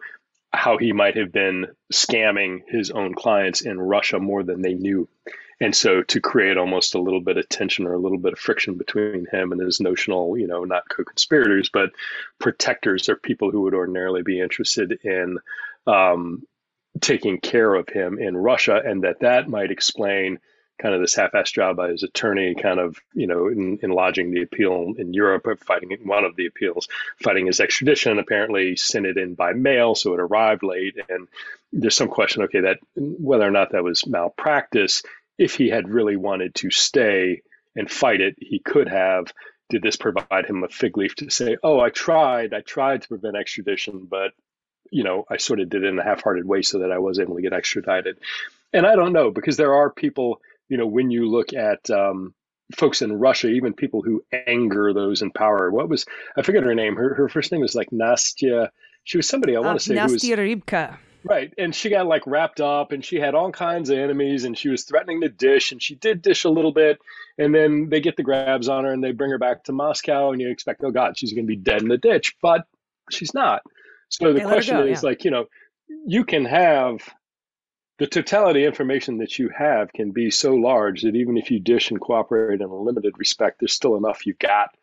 how 0.54 0.78
he 0.78 0.92
might 0.92 1.18
have 1.18 1.32
been 1.32 1.68
scamming 1.92 2.62
his 2.68 2.92
own 2.92 3.16
clients 3.16 3.62
in 3.62 3.80
Russia 3.80 4.20
more 4.20 4.44
than 4.44 4.62
they 4.62 4.74
knew. 4.74 5.08
And 5.60 5.76
so 5.76 6.02
to 6.04 6.20
create 6.20 6.58
almost 6.58 6.96
a 6.96 7.02
little 7.02 7.22
bit 7.22 7.38
of 7.38 7.48
tension 7.48 7.86
or 7.86 7.94
a 7.94 8.00
little 8.00 8.18
bit 8.18 8.34
of 8.34 8.40
friction 8.40 8.76
between 8.76 9.28
him 9.32 9.52
and 9.52 9.62
his 9.62 9.80
notional, 9.80 10.38
you 10.38 10.48
know, 10.48 10.66
not 10.66 10.90
co-conspirators, 10.90 11.70
but 11.70 11.92
protectors 12.40 13.10
or 13.10 13.16
people 13.16 13.52
who 13.52 13.62
would 13.62 13.76
ordinarily 13.76 14.24
be 14.24 14.42
interested 14.42 15.00
in 15.04 15.38
um, 15.88 16.44
taking 17.00 17.40
care 17.40 17.74
of 17.74 17.88
him 17.88 18.20
in 18.20 18.36
Russia, 18.36 18.82
and 18.84 19.04
that 19.04 19.22
that 19.22 19.50
might 19.50 19.72
explain 19.72 20.40
kind 20.82 20.96
of 20.96 21.02
this 21.02 21.14
half-assed 21.14 21.54
job 21.54 21.78
by 21.78 21.90
his 21.90 22.02
attorney, 22.02 22.56
kind 22.56 22.80
of 22.80 22.98
you 23.14 23.28
know 23.28 23.48
in, 23.48 23.80
in 23.84 23.92
lodging 23.92 24.32
the 24.32 24.42
appeal 24.42 24.94
in 24.98 25.14
Europe, 25.14 25.46
uh, 25.48 25.56
fighting 25.56 25.96
one 26.04 26.26
of 26.26 26.36
the 26.36 26.48
appeals, 26.48 26.88
fighting 27.22 27.46
his 27.46 27.60
extradition. 27.60 28.20
Apparently, 28.20 28.76
sent 28.76 29.06
it 29.06 29.18
in 29.18 29.36
by 29.36 29.54
mail, 29.54 29.96
so 29.96 30.14
it 30.14 30.20
arrived 30.20 30.64
late, 30.64 30.98
and 31.08 31.28
there's 31.72 31.96
some 31.96 32.10
question, 32.10 32.44
okay, 32.44 32.62
that 32.62 32.80
whether 32.96 33.48
or 33.48 33.52
not 33.52 33.72
that 33.72 33.84
was 33.84 34.08
malpractice. 34.08 35.04
If 35.38 35.56
he 35.56 35.70
had 35.70 35.90
really 35.90 36.18
wanted 36.18 36.54
to 36.56 36.70
stay 36.70 37.42
and 37.76 37.90
fight 37.90 38.22
it, 38.22 38.36
he 38.40 38.60
could 38.60 38.88
have. 38.90 39.32
Did 39.70 39.82
this 39.82 39.96
provide 39.96 40.46
him 40.46 40.64
a 40.64 40.68
fig 40.68 40.98
leaf 40.98 41.16
to 41.16 41.30
say, 41.30 41.58
"Oh, 41.64 41.80
I 41.80 41.90
tried, 41.90 42.54
I 42.54 42.60
tried 42.60 43.04
to 43.04 43.08
prevent 43.08 43.38
extradition, 43.38 44.08
but 44.10 44.34
you 44.92 45.04
know, 45.04 45.26
I 45.30 45.38
sort 45.38 45.60
of 45.60 45.70
did 45.70 45.84
it 45.84 45.88
in 45.88 45.98
a 45.98 46.04
half-hearted 46.04 46.46
way 46.46 46.62
so 46.62 46.80
that 46.80 46.92
I 46.92 47.00
was 47.00 47.20
able 47.20 47.36
to 47.36 47.42
get 47.42 47.54
extradited. 47.54 48.20
And 48.74 48.86
I 48.86 48.96
don't 48.96 49.14
know 49.14 49.32
because 49.32 49.58
there 49.58 49.74
are 49.74 49.90
people, 49.90 50.42
you 50.70 50.78
know, 50.78 50.86
when 50.86 51.10
you 51.10 51.30
look 51.30 51.54
at 51.54 51.90
um, 51.90 52.34
folks 52.76 53.02
in 53.02 53.14
Russia, 53.14 53.48
even 53.48 53.74
people 53.74 54.02
who 54.02 54.24
anger 54.48 54.94
those 54.94 55.22
in 55.22 55.32
power. 55.32 55.72
What 55.72 55.90
was 55.90 56.06
I 56.38 56.42
forget 56.42 56.64
her 56.64 56.76
name? 56.76 56.96
Her 56.96 57.14
her 57.16 57.30
first 57.30 57.52
name 57.52 57.62
was 57.62 57.76
like 57.76 57.90
Nastya. 57.90 58.70
She 59.04 59.18
was 59.18 59.28
somebody 59.28 59.56
I 59.56 59.60
want 59.60 59.80
to 59.80 59.86
say 59.86 59.96
Nastya 59.96 60.36
who 60.36 60.52
was 60.52 60.64
Rybka. 60.64 60.98
Right. 61.24 61.54
And 61.58 61.74
she 61.76 61.90
got 61.90 62.08
like 62.08 62.26
wrapped 62.26 62.62
up 62.62 62.92
and 62.92 63.06
she 63.06 63.18
had 63.18 63.36
all 63.36 63.52
kinds 63.52 63.90
of 63.90 63.98
enemies 63.98 64.44
and 64.44 64.58
she 64.58 64.70
was 64.70 64.84
threatening 64.84 65.22
to 65.22 65.30
dish 65.30 65.72
and 65.72 65.82
she 65.82 65.96
did 65.96 66.22
dish 66.22 66.46
a 66.46 66.50
little 66.50 66.72
bit. 66.72 67.00
And 67.38 67.54
then 67.54 67.90
they 67.90 68.02
get 68.02 68.18
the 68.18 68.24
grabs 68.24 68.68
on 68.68 68.86
her 68.86 68.92
and 68.92 69.04
they 69.04 69.12
bring 69.12 69.30
her 69.30 69.38
back 69.38 69.66
to 69.66 69.72
Moscow 69.72 70.32
and 70.32 70.42
you 70.42 70.50
expect, 70.50 70.84
oh 70.84 70.92
God, 70.92 71.18
she's 71.18 71.34
going 71.34 71.46
to 71.46 71.48
be 71.48 71.56
dead 71.56 71.84
in 71.84 71.90
the 71.90 71.98
ditch. 71.98 72.36
But 72.42 72.66
she's 73.12 73.36
not. 73.36 73.62
So 74.12 74.34
the 74.34 74.41
question 74.41 74.77
go, 74.77 74.86
is 74.86 75.01
yeah. 75.01 75.10
like, 75.10 75.25
you 75.25 75.32
know, 75.32 75.46
you 76.06 76.25
can 76.25 76.46
have 76.46 77.01
the 77.98 78.08
totality 78.08 78.65
information 78.65 79.18
that 79.20 79.39
you 79.39 79.50
have 79.56 79.94
can 79.94 80.12
be 80.12 80.32
so 80.32 80.53
large 80.53 81.01
that 81.01 81.15
even 81.15 81.38
if 81.38 81.51
you 81.51 81.60
dish 81.60 81.91
and 81.91 82.00
cooperate 82.00 82.62
in 82.62 82.68
a 82.68 82.75
limited 82.75 83.13
respect, 83.18 83.60
there's 83.60 83.74
still 83.74 83.96
enough 83.96 84.25
you've 84.25 84.39
got 84.39 84.75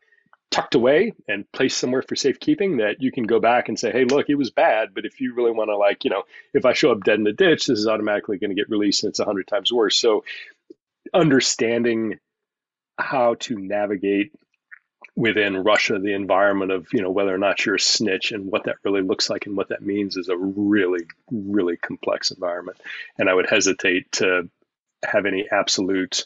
tucked 0.51 0.75
away 0.75 1.13
and 1.29 1.51
placed 1.53 1.79
somewhere 1.79 2.01
for 2.01 2.17
safekeeping 2.17 2.79
that 2.79 3.03
you 3.03 3.13
can 3.13 3.25
go 3.25 3.39
back 3.39 3.69
and 3.69 3.79
say, 3.79 3.93
hey, 3.93 4.05
look, 4.05 4.31
it 4.31 4.37
was 4.37 4.51
bad. 4.51 4.95
But 4.95 5.05
if 5.05 5.21
you 5.21 5.35
really 5.35 5.51
want 5.51 5.69
to, 5.69 5.77
like, 5.77 6.05
you 6.05 6.11
know, 6.11 6.23
if 6.55 6.65
I 6.65 6.73
show 6.73 6.91
up 6.91 7.05
dead 7.05 7.19
in 7.19 7.25
the 7.25 7.33
ditch, 7.33 7.67
this 7.67 7.79
is 7.79 7.87
automatically 7.87 8.39
going 8.39 8.51
to 8.51 8.57
get 8.57 8.71
released 8.71 9.03
and 9.03 9.11
it's 9.11 9.19
100 9.19 9.47
times 9.47 9.73
worse. 9.73 9.99
So 9.99 10.25
understanding 11.13 12.19
how 12.99 13.35
to 13.41 13.59
navigate 13.59 14.33
within 15.19 15.65
Russia, 15.65 15.99
the 15.99 16.15
environment 16.15 16.71
of 16.71 16.87
you 16.93 17.03
know 17.03 17.11
whether 17.11 17.35
or 17.35 17.39
not 17.39 17.67
you're 17.67 17.75
a 17.75 17.81
snitch 17.81 18.31
and 18.31 18.51
what 18.53 18.65
that 18.65 18.77
really 18.85 19.03
looks 19.03 19.29
like 19.29 19.47
and 19.47 19.57
what 19.57 19.71
that 19.71 19.83
means 19.83 20.17
is 20.17 20.29
a 20.29 20.37
really 20.37 21.05
really 21.31 21.77
complex 21.77 22.31
environment. 22.31 22.79
And 23.19 23.29
I 23.29 23.35
would 23.35 23.51
hesitate 23.51 24.13
to 24.13 24.49
have 25.05 25.27
any 25.27 25.47
absolute 25.51 26.25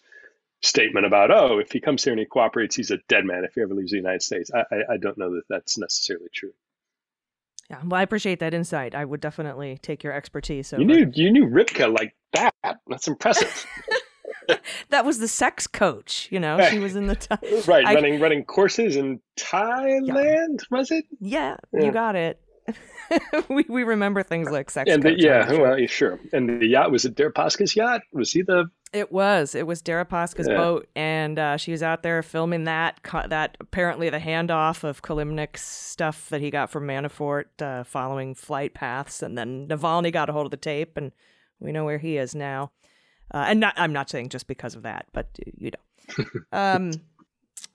statement 0.60 1.06
about 1.06 1.30
oh 1.30 1.58
if 1.58 1.72
he 1.72 1.80
comes 1.80 2.04
here 2.04 2.12
and 2.12 2.20
he 2.20 2.26
cooperates 2.26 2.76
he's 2.76 2.90
a 2.90 2.98
dead 3.08 3.24
man 3.24 3.44
if 3.44 3.54
he 3.54 3.62
ever 3.62 3.74
leaves 3.74 3.92
the 3.92 3.96
United 3.96 4.22
States. 4.22 4.50
I, 4.54 4.60
I, 4.70 4.94
I 4.94 4.96
don't 4.98 5.16
know 5.16 5.36
that 5.36 5.48
that's 5.48 5.78
necessarily 5.78 6.28
true. 6.32 6.52
Yeah, 7.70 7.80
well, 7.86 7.98
I 7.98 8.02
appreciate 8.02 8.40
that 8.40 8.52
insight. 8.52 8.94
I 8.94 9.06
would 9.06 9.20
definitely 9.20 9.78
take 9.80 10.04
your 10.04 10.12
expertise. 10.12 10.70
Over. 10.74 10.82
You 10.82 10.86
knew 10.86 11.12
you 11.14 11.32
knew 11.32 11.46
Rybka 11.46 11.96
like 11.96 12.14
that. 12.34 12.54
That's 12.86 13.08
impressive. 13.08 13.66
that 14.90 15.04
was 15.04 15.18
the 15.18 15.28
sex 15.28 15.66
coach. 15.66 16.28
You 16.30 16.40
know, 16.40 16.60
she 16.70 16.78
was 16.78 16.96
in 16.96 17.06
the 17.06 17.16
t- 17.16 17.62
right 17.66 17.86
I, 17.86 17.94
running 17.94 18.20
running 18.20 18.44
courses 18.44 18.96
in 18.96 19.20
Thailand. 19.38 20.60
Yeah. 20.60 20.66
Was 20.70 20.90
it? 20.90 21.04
Yeah, 21.20 21.56
yeah, 21.72 21.84
you 21.84 21.92
got 21.92 22.16
it. 22.16 22.40
we 23.48 23.64
we 23.68 23.82
remember 23.82 24.22
things 24.22 24.50
like 24.50 24.70
sex. 24.70 24.90
And 24.90 25.02
the, 25.02 25.18
yeah, 25.18 25.48
sure. 25.48 25.60
well, 25.60 25.86
sure. 25.86 26.20
And 26.32 26.60
the 26.60 26.66
yacht 26.66 26.90
was 26.90 27.04
it 27.04 27.14
Deripaska's 27.14 27.74
yacht? 27.74 28.02
Was 28.12 28.32
he 28.32 28.42
the? 28.42 28.66
It 28.92 29.10
was. 29.10 29.54
It 29.54 29.66
was 29.66 29.82
Deripaska's 29.82 30.48
yeah. 30.48 30.56
boat, 30.56 30.88
and 30.94 31.38
uh, 31.38 31.56
she 31.56 31.72
was 31.72 31.82
out 31.82 32.02
there 32.02 32.22
filming 32.22 32.64
that. 32.64 33.00
That 33.28 33.56
apparently 33.58 34.10
the 34.10 34.18
handoff 34.18 34.84
of 34.84 35.02
Kilimnik's 35.02 35.62
stuff 35.62 36.28
that 36.28 36.40
he 36.40 36.50
got 36.50 36.70
from 36.70 36.86
Manafort, 36.86 37.44
uh, 37.60 37.84
following 37.84 38.34
flight 38.34 38.74
paths, 38.74 39.22
and 39.22 39.36
then 39.36 39.66
Navalny 39.66 40.12
got 40.12 40.28
a 40.28 40.32
hold 40.32 40.46
of 40.46 40.50
the 40.50 40.56
tape, 40.58 40.96
and 40.96 41.12
we 41.58 41.72
know 41.72 41.84
where 41.84 41.98
he 41.98 42.18
is 42.18 42.34
now. 42.34 42.70
Uh, 43.32 43.46
and 43.48 43.60
not, 43.60 43.74
I'm 43.76 43.92
not 43.92 44.10
saying 44.10 44.28
just 44.28 44.46
because 44.46 44.74
of 44.74 44.82
that, 44.82 45.06
but 45.12 45.26
uh, 45.46 45.50
you 45.56 45.70
know, 45.70 46.24
um, 46.52 46.92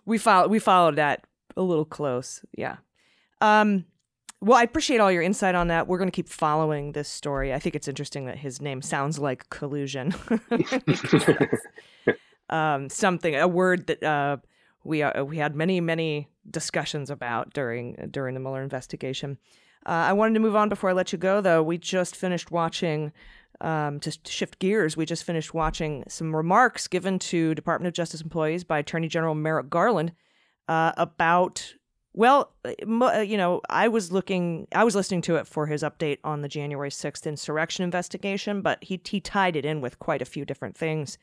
we 0.06 0.18
followed 0.18 0.52
we 0.52 0.60
followed 0.60 0.96
that 0.98 1.26
a 1.56 1.62
little 1.62 1.86
close. 1.86 2.44
Yeah. 2.56 2.78
Um, 3.42 3.86
well, 4.40 4.60
I 4.60 4.64
appreciate 4.64 5.00
all 5.00 5.12
your 5.12 5.24
insight 5.24 5.56
on 5.56 5.68
that. 5.70 5.88
We're 5.88 5.98
going 5.98 6.10
to 6.10 6.16
keep 6.16 6.30
following 6.30 6.92
this 6.92 7.10
story. 7.10 7.54
I 7.54 7.60
think 7.60 7.76
it's 7.76 7.88
interesting 7.88 8.26
that 8.26 8.38
his 8.38 8.62
name 8.62 8.84
sounds 8.84 9.18
like 9.18 9.50
collusion. 9.50 10.14
um, 12.50 12.90
something, 12.90 13.36
a 13.36 13.48
word 13.48 13.88
that 13.88 14.04
uh, 14.04 14.38
we 14.84 15.02
uh, 15.02 15.24
we 15.24 15.38
had 15.38 15.56
many 15.56 15.82
many 15.82 16.30
discussions 16.50 17.10
about 17.10 17.54
during 17.54 17.96
during 18.12 18.36
the 18.36 18.40
Mueller 18.40 18.62
investigation. 18.62 19.38
Uh, 19.86 20.06
I 20.10 20.14
wanted 20.14 20.34
to 20.34 20.40
move 20.40 20.56
on 20.56 20.70
before 20.70 20.90
I 20.90 20.94
let 20.94 21.12
you 21.12 21.18
go, 21.18 21.42
though. 21.42 21.64
We 21.64 21.78
just 21.78 22.16
finished 22.16 22.52
watching 22.52 23.14
um, 23.62 24.00
to 24.02 24.16
shift 24.26 24.60
gears, 24.60 24.96
we 24.96 25.06
just 25.06 25.24
finished 25.24 25.54
watching 25.54 26.04
some 26.08 26.36
remarks 26.36 26.88
given 26.88 27.20
to 27.20 27.56
Department 27.56 27.88
of 27.88 27.94
Justice 27.94 28.22
employees 28.22 28.64
by 28.64 28.80
Attorney 28.80 29.08
General 29.08 29.36
Merrick 29.36 29.70
Garland 29.70 30.12
uh, 30.68 30.92
about, 30.98 31.74
well, 32.14 32.54
uh, 32.66 33.20
you 33.20 33.38
know, 33.38 33.62
I 33.70 33.88
was 33.88 34.12
looking, 34.12 34.68
I 34.74 34.84
was 34.84 34.96
listening 34.96 35.22
to 35.24 35.38
it 35.38 35.48
for 35.48 35.66
his 35.66 35.82
update 35.82 36.20
on 36.24 36.42
the 36.42 36.48
January 36.48 36.92
6th 36.92 37.26
insurrection 37.26 37.84
investigation, 37.84 38.62
but 38.62 38.84
he, 38.84 39.02
he 39.04 39.20
tied 39.20 39.56
it 39.56 39.66
in 39.66 39.82
with 39.82 39.98
quite 40.00 40.22
a 40.22 40.26
few 40.26 40.46
different 40.46 40.78
things, 40.78 41.18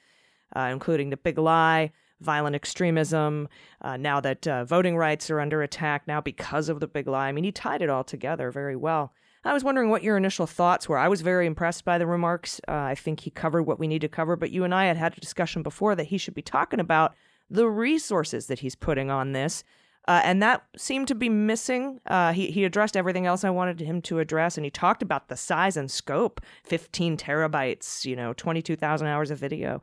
uh, 0.57 0.69
including 0.73 1.11
the 1.11 1.17
big 1.17 1.39
lie, 1.39 1.93
violent 2.21 2.57
extremism, 2.57 3.49
uh, 3.83 3.97
now 3.97 4.19
that 4.21 4.47
uh, 4.49 4.65
voting 4.65 4.97
rights 4.97 5.31
are 5.31 5.41
under 5.41 5.63
attack 5.63 6.09
now 6.09 6.21
because 6.21 6.69
of 6.69 6.81
the 6.81 6.89
big 6.89 7.07
lie. 7.07 7.29
I 7.29 7.33
mean, 7.33 7.45
he 7.45 7.53
tied 7.53 7.83
it 7.83 7.91
all 7.91 8.05
together 8.05 8.51
very 8.51 8.77
well. 8.77 9.13
I 9.45 9.53
was 9.53 9.65
wondering 9.65 9.91
what 9.91 10.03
your 10.03 10.17
initial 10.17 10.47
thoughts 10.47 10.89
were. 10.89 10.97
I 10.97 11.09
was 11.09 11.21
very 11.21 11.47
impressed 11.47 11.85
by 11.85 11.99
the 11.99 12.07
remarks. 12.07 12.61
Uh, 12.67 12.73
I 12.73 12.95
think 12.95 13.21
he 13.21 13.31
covered 13.31 13.65
what 13.65 13.79
we 13.79 13.87
need 13.87 14.01
to 14.01 14.09
cover, 14.09 14.37
but 14.37 14.51
you 14.51 14.65
and 14.65 14.75
I 14.75 14.87
had 14.87 14.97
had 14.97 15.17
a 15.17 15.21
discussion 15.21 15.63
before 15.63 15.95
that 15.95 16.05
he 16.05 16.19
should 16.19 16.35
be 16.35 16.43
talking 16.43 16.81
about 16.81 17.15
the 17.51 17.69
resources 17.69 18.47
that 18.47 18.61
he's 18.61 18.75
putting 18.75 19.11
on 19.11 19.33
this. 19.33 19.63
Uh, 20.07 20.21
and 20.25 20.43
that 20.43 20.65
seemed 20.77 21.09
to 21.09 21.15
be 21.15 21.29
missing. 21.29 22.01
Uh, 22.07 22.33
he, 22.33 22.51
he 22.51 22.65
addressed 22.65 22.97
everything 22.97 23.27
else 23.27 23.45
I 23.45 23.51
wanted 23.51 23.81
him 23.81 24.03
to 24.03 24.19
address, 24.19 24.57
and 24.57 24.65
he 24.65 24.71
talked 24.71 25.03
about 25.03 25.29
the 25.29 25.37
size 25.37 25.77
and 25.77 25.91
scope 25.91 26.41
15 26.65 27.17
terabytes, 27.17 28.05
you 28.05 28.17
know, 28.17 28.33
22,000 28.35 29.07
hours 29.07 29.31
of 29.31 29.39
video, 29.39 29.83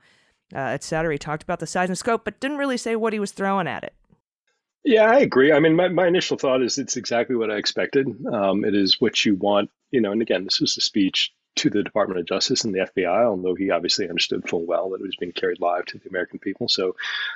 uh, 0.54 0.60
et 0.60 0.84
cetera. 0.84 1.14
He 1.14 1.18
talked 1.18 1.44
about 1.44 1.60
the 1.60 1.68
size 1.68 1.90
and 1.90 1.98
scope, 1.98 2.24
but 2.24 2.40
didn't 2.40 2.58
really 2.58 2.78
say 2.78 2.96
what 2.96 3.14
he 3.14 3.20
was 3.20 3.32
throwing 3.32 3.68
at 3.68 3.84
it. 3.84 3.96
Yeah, 4.84 5.04
I 5.06 5.20
agree. 5.20 5.52
I 5.52 5.60
mean, 5.60 5.76
my, 5.76 5.90
my 5.90 6.08
initial 6.08 6.38
thought 6.38 6.64
is 6.64 6.78
it's 6.78 6.98
exactly 6.98 7.36
what 7.36 7.52
I 7.52 7.58
expected. 7.58 8.08
Um, 8.26 8.66
it 8.66 8.74
is 8.74 9.00
what 9.00 9.24
you 9.24 9.36
want, 9.36 9.70
you 9.92 10.02
know, 10.02 10.12
and 10.12 10.22
again, 10.22 10.44
this 10.44 10.60
was 10.60 10.76
a 10.78 10.82
speech 10.82 11.32
to 11.58 11.70
the 11.70 11.84
Department 11.84 12.20
of 12.20 12.26
Justice 12.26 12.64
and 12.64 12.74
the 12.74 12.80
FBI, 12.80 13.26
although 13.26 13.54
he 13.54 13.70
obviously 13.70 14.10
understood 14.10 14.48
full 14.48 14.66
well 14.66 14.90
that 14.90 15.02
it 15.02 15.06
was 15.06 15.18
being 15.18 15.34
carried 15.34 15.60
live 15.60 15.86
to 15.86 16.00
the 16.00 16.10
American 16.10 16.40
people. 16.40 16.68
So 16.68 16.96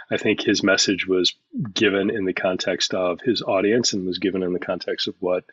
I 0.10 0.18
think 0.18 0.42
his 0.42 0.64
message 0.64 1.06
was 1.06 1.36
given 1.74 2.10
in 2.10 2.25
the 2.25 2.34
context 2.34 2.94
of 2.94 3.20
his 3.22 3.42
audience 3.44 3.94
and 3.94 4.08
was 4.08 4.18
given 4.18 4.42
in 4.42 4.54
the 4.54 4.60
context 4.60 5.08
of 5.08 5.16
what, 5.20 5.44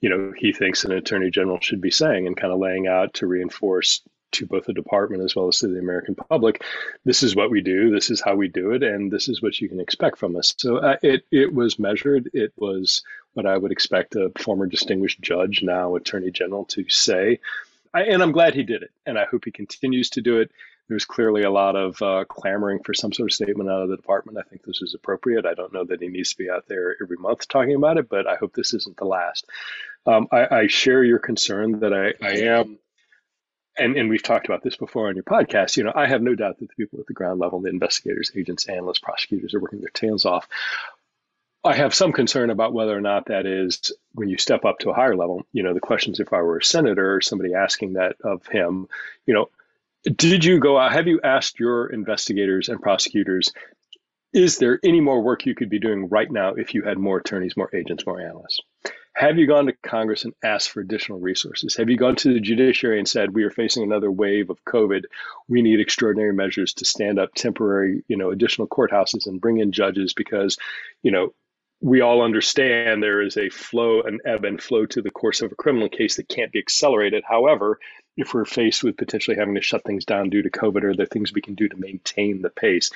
you 0.00 0.10
know, 0.10 0.32
he 0.36 0.52
thinks 0.52 0.84
an 0.84 0.92
attorney 0.92 1.30
general 1.30 1.60
should 1.60 1.80
be 1.80 1.92
saying 1.92 2.26
and 2.26 2.36
kind 2.36 2.52
of 2.52 2.58
laying 2.58 2.88
out 2.88 3.14
to 3.14 3.26
reinforce 3.26 4.02
to 4.32 4.46
both 4.46 4.66
the 4.66 4.72
department 4.72 5.22
as 5.22 5.36
well 5.36 5.48
as 5.48 5.58
to 5.58 5.68
the 5.68 5.78
American 5.78 6.14
public. 6.14 6.62
This 7.04 7.22
is 7.22 7.36
what 7.36 7.50
we 7.50 7.60
do. 7.60 7.90
This 7.90 8.10
is 8.10 8.20
how 8.20 8.34
we 8.34 8.48
do 8.48 8.72
it, 8.72 8.82
and 8.82 9.10
this 9.10 9.28
is 9.28 9.40
what 9.42 9.60
you 9.60 9.68
can 9.68 9.80
expect 9.80 10.18
from 10.18 10.36
us. 10.36 10.54
So 10.56 10.78
uh, 10.78 10.96
it 11.02 11.24
it 11.30 11.54
was 11.54 11.78
measured. 11.78 12.30
It 12.32 12.52
was 12.56 13.02
what 13.34 13.46
I 13.46 13.56
would 13.56 13.72
expect 13.72 14.16
a 14.16 14.30
former 14.38 14.66
distinguished 14.66 15.20
judge, 15.20 15.62
now 15.62 15.96
attorney 15.96 16.30
general, 16.30 16.64
to 16.66 16.84
say. 16.88 17.40
I, 17.94 18.02
and 18.04 18.22
I'm 18.22 18.32
glad 18.32 18.54
he 18.54 18.62
did 18.62 18.82
it, 18.82 18.90
and 19.06 19.18
I 19.18 19.24
hope 19.24 19.44
he 19.44 19.50
continues 19.50 20.10
to 20.10 20.22
do 20.22 20.38
it. 20.38 20.50
There's 20.88 21.04
clearly 21.04 21.42
a 21.42 21.50
lot 21.50 21.76
of 21.76 22.00
uh, 22.02 22.24
clamoring 22.28 22.82
for 22.82 22.92
some 22.92 23.12
sort 23.12 23.30
of 23.30 23.34
statement 23.34 23.70
out 23.70 23.82
of 23.82 23.88
the 23.88 23.96
department. 23.96 24.38
I 24.38 24.42
think 24.42 24.64
this 24.64 24.82
is 24.82 24.94
appropriate. 24.94 25.46
I 25.46 25.54
don't 25.54 25.72
know 25.72 25.84
that 25.84 26.02
he 26.02 26.08
needs 26.08 26.30
to 26.30 26.38
be 26.38 26.50
out 26.50 26.66
there 26.68 26.96
every 27.00 27.16
month 27.16 27.48
talking 27.48 27.74
about 27.74 27.98
it, 27.98 28.08
but 28.08 28.26
I 28.26 28.36
hope 28.36 28.52
this 28.54 28.74
isn't 28.74 28.96
the 28.96 29.04
last. 29.04 29.46
Um, 30.04 30.26
I, 30.32 30.54
I, 30.54 30.66
share 30.66 31.04
your 31.04 31.20
concern 31.20 31.78
that 31.80 31.94
I, 31.94 32.12
I 32.20 32.38
am 32.38 32.78
and, 33.76 33.96
and 33.96 34.08
we've 34.08 34.22
talked 34.22 34.46
about 34.46 34.62
this 34.62 34.76
before 34.76 35.08
on 35.08 35.14
your 35.14 35.24
podcast, 35.24 35.76
you 35.76 35.84
know, 35.84 35.92
I 35.94 36.06
have 36.06 36.22
no 36.22 36.34
doubt 36.34 36.58
that 36.58 36.68
the 36.68 36.74
people 36.74 37.00
at 37.00 37.06
the 37.06 37.14
ground 37.14 37.40
level, 37.40 37.60
the 37.60 37.70
investigators, 37.70 38.32
agents, 38.36 38.66
analysts, 38.66 38.98
prosecutors 38.98 39.54
are 39.54 39.60
working 39.60 39.80
their 39.80 39.90
tails 39.90 40.24
off. 40.24 40.48
I 41.64 41.74
have 41.74 41.94
some 41.94 42.12
concern 42.12 42.50
about 42.50 42.72
whether 42.72 42.96
or 42.96 43.00
not 43.00 43.26
that 43.26 43.46
is 43.46 43.92
when 44.14 44.28
you 44.28 44.36
step 44.36 44.64
up 44.64 44.80
to 44.80 44.90
a 44.90 44.94
higher 44.94 45.16
level. 45.16 45.46
You 45.52 45.62
know, 45.62 45.74
the 45.74 45.80
questions 45.80 46.18
if 46.18 46.32
I 46.32 46.42
were 46.42 46.58
a 46.58 46.64
senator 46.64 47.14
or 47.14 47.20
somebody 47.20 47.54
asking 47.54 47.94
that 47.94 48.16
of 48.24 48.46
him, 48.48 48.88
you 49.26 49.34
know, 49.34 49.48
did 50.04 50.44
you 50.44 50.58
go 50.58 50.76
out, 50.76 50.92
have 50.92 51.06
you 51.06 51.20
asked 51.22 51.60
your 51.60 51.86
investigators 51.86 52.68
and 52.68 52.82
prosecutors, 52.82 53.52
is 54.32 54.58
there 54.58 54.80
any 54.82 55.00
more 55.00 55.22
work 55.22 55.46
you 55.46 55.54
could 55.54 55.70
be 55.70 55.78
doing 55.78 56.08
right 56.08 56.30
now 56.30 56.54
if 56.54 56.74
you 56.74 56.82
had 56.82 56.98
more 56.98 57.18
attorneys, 57.18 57.56
more 57.56 57.70
agents, 57.74 58.04
more 58.04 58.20
analysts? 58.20 58.60
Have 59.14 59.38
you 59.38 59.46
gone 59.46 59.66
to 59.66 59.74
Congress 59.82 60.24
and 60.24 60.32
asked 60.42 60.70
for 60.70 60.80
additional 60.80 61.20
resources? 61.20 61.76
Have 61.76 61.90
you 61.90 61.96
gone 61.96 62.16
to 62.16 62.32
the 62.32 62.40
judiciary 62.40 62.98
and 62.98 63.06
said, 63.06 63.34
we 63.34 63.44
are 63.44 63.50
facing 63.50 63.82
another 63.82 64.10
wave 64.10 64.48
of 64.48 64.64
COVID. 64.64 65.04
We 65.48 65.60
need 65.60 65.80
extraordinary 65.80 66.32
measures 66.32 66.72
to 66.74 66.86
stand 66.86 67.18
up 67.18 67.34
temporary, 67.34 68.04
you 68.08 68.16
know, 68.16 68.30
additional 68.30 68.68
courthouses 68.68 69.26
and 69.26 69.40
bring 69.40 69.58
in 69.58 69.70
judges 69.70 70.14
because, 70.14 70.56
you 71.02 71.10
know, 71.10 71.34
we 71.82 72.00
all 72.00 72.22
understand 72.22 73.02
there 73.02 73.20
is 73.20 73.36
a 73.36 73.50
flow, 73.50 74.02
an 74.02 74.20
ebb 74.24 74.44
and 74.44 74.62
flow 74.62 74.86
to 74.86 75.02
the 75.02 75.10
course 75.10 75.42
of 75.42 75.52
a 75.52 75.56
criminal 75.56 75.88
case 75.88 76.16
that 76.16 76.28
can't 76.28 76.52
be 76.52 76.60
accelerated. 76.60 77.24
However, 77.26 77.80
if 78.16 78.32
we're 78.32 78.44
faced 78.44 78.84
with 78.84 78.96
potentially 78.96 79.36
having 79.36 79.56
to 79.56 79.60
shut 79.60 79.84
things 79.84 80.04
down 80.04 80.30
due 80.30 80.42
to 80.42 80.50
COVID, 80.50 80.84
are 80.84 80.94
there 80.94 81.06
things 81.06 81.32
we 81.32 81.42
can 81.42 81.54
do 81.54 81.68
to 81.68 81.76
maintain 81.76 82.40
the 82.40 82.50
pace? 82.50 82.90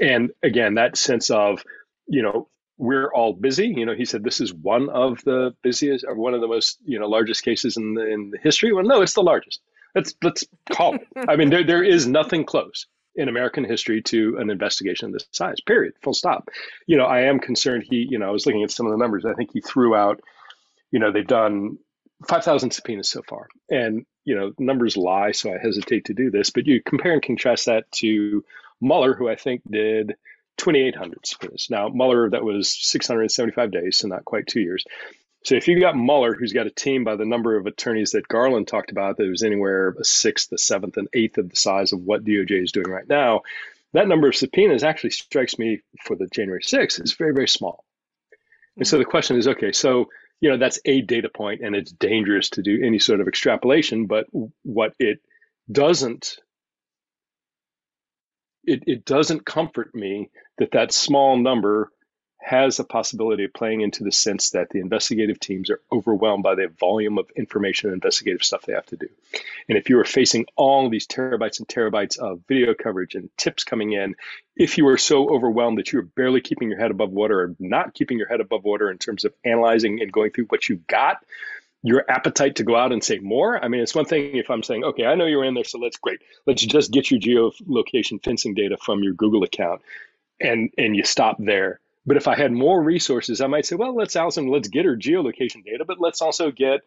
And 0.00 0.30
again, 0.42 0.74
that 0.74 0.96
sense 0.96 1.30
of, 1.30 1.64
you 2.06 2.22
know, 2.22 2.48
we're 2.78 3.12
all 3.12 3.32
busy. 3.32 3.66
You 3.66 3.84
know, 3.84 3.94
he 3.94 4.04
said 4.04 4.24
this 4.24 4.40
is 4.40 4.54
one 4.54 4.88
of 4.88 5.22
the 5.24 5.54
busiest 5.62 6.04
or 6.06 6.14
one 6.14 6.32
of 6.32 6.40
the 6.40 6.46
most, 6.46 6.78
you 6.84 6.98
know, 6.98 7.08
largest 7.08 7.42
cases 7.42 7.76
in 7.76 7.94
the, 7.94 8.06
in 8.06 8.30
the 8.30 8.38
history. 8.38 8.72
Well, 8.72 8.84
no, 8.84 9.02
it's 9.02 9.14
the 9.14 9.22
largest. 9.22 9.60
Let's 9.94 10.14
let's 10.22 10.44
call 10.70 10.94
it. 10.94 11.02
I 11.28 11.36
mean, 11.36 11.50
there 11.50 11.64
there 11.64 11.82
is 11.82 12.06
nothing 12.06 12.44
close 12.44 12.86
in 13.16 13.28
American 13.28 13.64
history 13.64 14.00
to 14.02 14.36
an 14.38 14.48
investigation 14.48 15.06
of 15.06 15.12
this 15.12 15.26
size. 15.32 15.60
Period. 15.60 15.94
Full 16.02 16.14
stop. 16.14 16.48
You 16.86 16.96
know, 16.96 17.04
I 17.04 17.22
am 17.22 17.40
concerned. 17.40 17.84
He, 17.88 18.06
you 18.08 18.18
know, 18.18 18.28
I 18.28 18.30
was 18.30 18.46
looking 18.46 18.62
at 18.62 18.70
some 18.70 18.86
of 18.86 18.92
the 18.92 18.98
numbers. 18.98 19.24
I 19.24 19.34
think 19.34 19.50
he 19.52 19.60
threw 19.60 19.96
out. 19.96 20.20
You 20.92 21.00
know, 21.00 21.10
they've 21.10 21.26
done 21.26 21.78
five 22.28 22.44
thousand 22.44 22.70
subpoenas 22.70 23.10
so 23.10 23.22
far, 23.28 23.48
and 23.70 24.06
you 24.24 24.36
know, 24.36 24.52
numbers 24.58 24.96
lie, 24.96 25.32
so 25.32 25.52
I 25.52 25.58
hesitate 25.58 26.04
to 26.06 26.14
do 26.14 26.30
this. 26.30 26.50
But 26.50 26.66
you 26.66 26.80
compare 26.82 27.12
and 27.12 27.22
contrast 27.22 27.66
that 27.66 27.90
to 27.92 28.44
Mueller, 28.80 29.14
who 29.14 29.28
I 29.28 29.36
think 29.36 29.62
did 29.68 30.14
2,800 30.58 31.26
subpoenas. 31.26 31.68
Now, 31.70 31.88
Mueller, 31.88 32.30
that 32.30 32.44
was 32.44 32.70
675 32.70 33.70
days, 33.70 33.98
so 33.98 34.08
not 34.08 34.24
quite 34.24 34.46
two 34.46 34.60
years. 34.60 34.84
So 35.44 35.54
if 35.54 35.68
you've 35.68 35.80
got 35.80 35.96
Mueller, 35.96 36.34
who's 36.34 36.52
got 36.52 36.66
a 36.66 36.70
team 36.70 37.04
by 37.04 37.16
the 37.16 37.24
number 37.24 37.56
of 37.56 37.66
attorneys 37.66 38.10
that 38.10 38.28
Garland 38.28 38.68
talked 38.68 38.90
about, 38.90 39.16
that 39.16 39.28
was 39.28 39.42
anywhere 39.42 39.94
a 39.98 40.04
sixth, 40.04 40.52
a 40.52 40.58
seventh, 40.58 40.96
an 40.96 41.06
eighth 41.14 41.38
of 41.38 41.48
the 41.48 41.56
size 41.56 41.92
of 41.92 42.00
what 42.00 42.24
DOJ 42.24 42.62
is 42.62 42.72
doing 42.72 42.90
right 42.90 43.08
now, 43.08 43.42
that 43.92 44.08
number 44.08 44.28
of 44.28 44.36
subpoenas 44.36 44.84
actually 44.84 45.10
strikes 45.10 45.58
me 45.58 45.80
for 46.04 46.16
the 46.16 46.26
January 46.26 46.62
6th 46.62 47.02
is 47.02 47.14
very, 47.14 47.32
very 47.32 47.48
small. 47.48 47.84
And 48.76 48.86
so 48.86 48.98
the 48.98 49.04
question 49.04 49.36
is, 49.36 49.48
okay, 49.48 49.72
so 49.72 50.10
you 50.40 50.50
know 50.50 50.56
that's 50.56 50.78
a 50.84 51.00
data 51.00 51.28
point, 51.28 51.62
and 51.62 51.74
it's 51.74 51.90
dangerous 51.90 52.50
to 52.50 52.62
do 52.62 52.80
any 52.84 52.98
sort 52.98 53.20
of 53.20 53.26
extrapolation. 53.26 54.06
But 54.06 54.26
what 54.62 54.94
it 54.98 55.20
doesn't 55.70 56.38
it, 58.68 58.84
it 58.86 59.04
doesn't 59.04 59.46
comfort 59.46 59.94
me 59.94 60.30
that 60.58 60.72
that 60.72 60.92
small 60.92 61.36
number 61.36 61.90
has 62.40 62.78
a 62.78 62.84
possibility 62.84 63.44
of 63.44 63.52
playing 63.52 63.80
into 63.80 64.04
the 64.04 64.12
sense 64.12 64.50
that 64.50 64.70
the 64.70 64.78
investigative 64.78 65.40
teams 65.40 65.68
are 65.70 65.80
overwhelmed 65.92 66.42
by 66.42 66.54
the 66.54 66.68
volume 66.80 67.18
of 67.18 67.28
information 67.36 67.88
and 67.88 67.94
investigative 67.94 68.42
stuff 68.42 68.62
they 68.62 68.72
have 68.72 68.86
to 68.86 68.96
do. 68.96 69.08
And 69.68 69.76
if 69.76 69.90
you 69.90 69.98
are 69.98 70.04
facing 70.04 70.46
all 70.56 70.88
these 70.88 71.06
terabytes 71.06 71.58
and 71.58 71.68
terabytes 71.68 72.16
of 72.16 72.40
video 72.48 72.74
coverage 72.74 73.14
and 73.14 73.28
tips 73.36 73.64
coming 73.64 73.92
in, 73.92 74.14
if 74.56 74.78
you 74.78 74.86
are 74.88 74.96
so 74.96 75.28
overwhelmed 75.28 75.78
that 75.78 75.92
you're 75.92 76.02
barely 76.02 76.40
keeping 76.40 76.70
your 76.70 76.78
head 76.78 76.90
above 76.90 77.10
water 77.10 77.40
or 77.40 77.54
not 77.58 77.92
keeping 77.92 78.18
your 78.18 78.28
head 78.28 78.40
above 78.40 78.64
water 78.64 78.90
in 78.90 78.98
terms 78.98 79.24
of 79.24 79.34
analyzing 79.44 80.00
and 80.00 80.12
going 80.12 80.30
through 80.30 80.46
what 80.46 80.68
you've 80.68 80.86
got, 80.86 81.18
your 81.82 82.04
appetite 82.10 82.56
to 82.56 82.64
go 82.64 82.76
out 82.76 82.92
and 82.92 83.02
say 83.02 83.18
more. 83.18 83.62
I 83.62 83.68
mean, 83.68 83.80
it's 83.80 83.94
one 83.94 84.04
thing 84.04 84.36
if 84.36 84.50
I'm 84.50 84.62
saying, 84.62 84.84
okay, 84.84 85.06
I 85.06 85.14
know 85.14 85.26
you're 85.26 85.44
in 85.44 85.54
there, 85.54 85.64
so 85.64 85.78
let's 85.78 85.96
great. 85.96 86.20
Let's 86.46 86.64
just 86.64 86.90
get 86.90 87.10
your 87.10 87.20
geolocation 87.20 88.22
fencing 88.22 88.54
data 88.54 88.76
from 88.76 89.02
your 89.02 89.14
Google 89.14 89.44
account 89.44 89.82
and 90.40 90.70
and 90.76 90.96
you 90.96 91.04
stop 91.04 91.36
there. 91.38 91.80
But 92.06 92.16
if 92.16 92.26
I 92.26 92.36
had 92.36 92.52
more 92.52 92.82
resources, 92.82 93.40
I 93.40 93.46
might 93.48 93.66
say, 93.66 93.76
well, 93.76 93.94
let's 93.94 94.16
Allison, 94.16 94.48
let's 94.48 94.68
get 94.68 94.86
her 94.86 94.96
geolocation 94.96 95.64
data, 95.64 95.84
but 95.84 96.00
let's 96.00 96.22
also 96.22 96.50
get, 96.50 96.80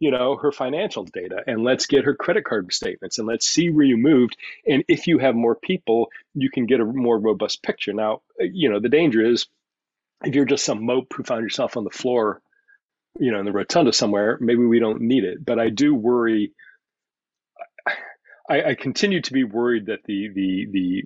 you 0.00 0.10
know, 0.10 0.36
her 0.36 0.50
financial 0.50 1.04
data 1.04 1.42
and 1.46 1.62
let's 1.62 1.86
get 1.86 2.04
her 2.04 2.14
credit 2.14 2.44
card 2.44 2.72
statements 2.72 3.18
and 3.18 3.28
let's 3.28 3.46
see 3.46 3.70
where 3.70 3.86
you 3.86 3.96
moved. 3.96 4.36
And 4.66 4.84
if 4.88 5.06
you 5.06 5.18
have 5.18 5.34
more 5.36 5.54
people, 5.54 6.08
you 6.34 6.50
can 6.50 6.66
get 6.66 6.80
a 6.80 6.84
more 6.84 7.18
robust 7.18 7.62
picture. 7.62 7.92
Now, 7.92 8.22
you 8.40 8.68
know, 8.68 8.80
the 8.80 8.88
danger 8.88 9.24
is 9.24 9.46
if 10.24 10.34
you're 10.34 10.44
just 10.44 10.64
some 10.64 10.84
mope 10.84 11.12
who 11.14 11.22
found 11.22 11.42
yourself 11.42 11.76
on 11.76 11.84
the 11.84 11.90
floor 11.90 12.42
you 13.20 13.32
know, 13.32 13.40
in 13.40 13.44
the 13.44 13.52
rotunda 13.52 13.92
somewhere, 13.92 14.38
maybe 14.40 14.64
we 14.64 14.78
don't 14.78 15.00
need 15.00 15.24
it. 15.24 15.44
But 15.44 15.58
I 15.58 15.70
do 15.70 15.94
worry. 15.94 16.52
I, 18.48 18.62
I 18.70 18.74
continue 18.74 19.20
to 19.22 19.32
be 19.32 19.44
worried 19.44 19.86
that 19.86 20.04
the 20.04 20.28
the 20.28 20.66
the 20.70 21.04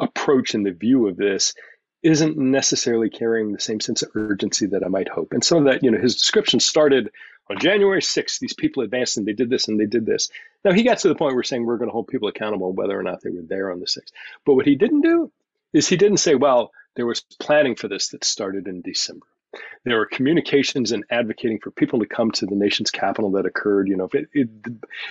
approach 0.00 0.54
and 0.54 0.64
the 0.64 0.72
view 0.72 1.08
of 1.08 1.16
this 1.16 1.54
isn't 2.02 2.36
necessarily 2.36 3.10
carrying 3.10 3.52
the 3.52 3.60
same 3.60 3.80
sense 3.80 4.02
of 4.02 4.10
urgency 4.14 4.66
that 4.66 4.84
I 4.84 4.88
might 4.88 5.08
hope. 5.08 5.32
And 5.32 5.42
some 5.42 5.58
of 5.58 5.64
that, 5.64 5.82
you 5.82 5.90
know, 5.90 5.98
his 5.98 6.16
description 6.16 6.60
started 6.60 7.10
on 7.50 7.58
January 7.58 8.00
6th. 8.00 8.38
These 8.38 8.52
people 8.52 8.82
advanced 8.82 9.16
and 9.16 9.26
they 9.26 9.32
did 9.32 9.50
this 9.50 9.66
and 9.66 9.80
they 9.80 9.86
did 9.86 10.06
this. 10.06 10.30
Now 10.64 10.72
he 10.72 10.84
got 10.84 10.98
to 10.98 11.08
the 11.08 11.14
point 11.14 11.34
where 11.34 11.42
saying 11.42 11.64
we're 11.64 11.78
going 11.78 11.88
to 11.88 11.92
hold 11.92 12.08
people 12.08 12.28
accountable 12.28 12.72
whether 12.72 12.96
or 12.96 13.02
not 13.02 13.22
they 13.22 13.30
were 13.30 13.42
there 13.42 13.72
on 13.72 13.80
the 13.80 13.86
6th. 13.86 14.12
But 14.44 14.54
what 14.54 14.66
he 14.66 14.76
didn't 14.76 15.00
do 15.00 15.32
is 15.72 15.88
he 15.88 15.96
didn't 15.96 16.18
say, 16.18 16.34
well, 16.34 16.70
there 16.94 17.06
was 17.06 17.22
planning 17.40 17.74
for 17.74 17.88
this 17.88 18.08
that 18.08 18.24
started 18.24 18.68
in 18.68 18.82
December. 18.82 19.26
There 19.84 19.98
were 19.98 20.06
communications 20.06 20.92
and 20.92 21.04
advocating 21.10 21.58
for 21.60 21.70
people 21.70 21.98
to 22.00 22.06
come 22.06 22.30
to 22.32 22.46
the 22.46 22.54
nation's 22.54 22.90
capital 22.90 23.30
that 23.32 23.46
occurred. 23.46 23.88
You 23.88 23.96
know, 23.96 24.08
it, 24.12 24.28
it, 24.32 24.48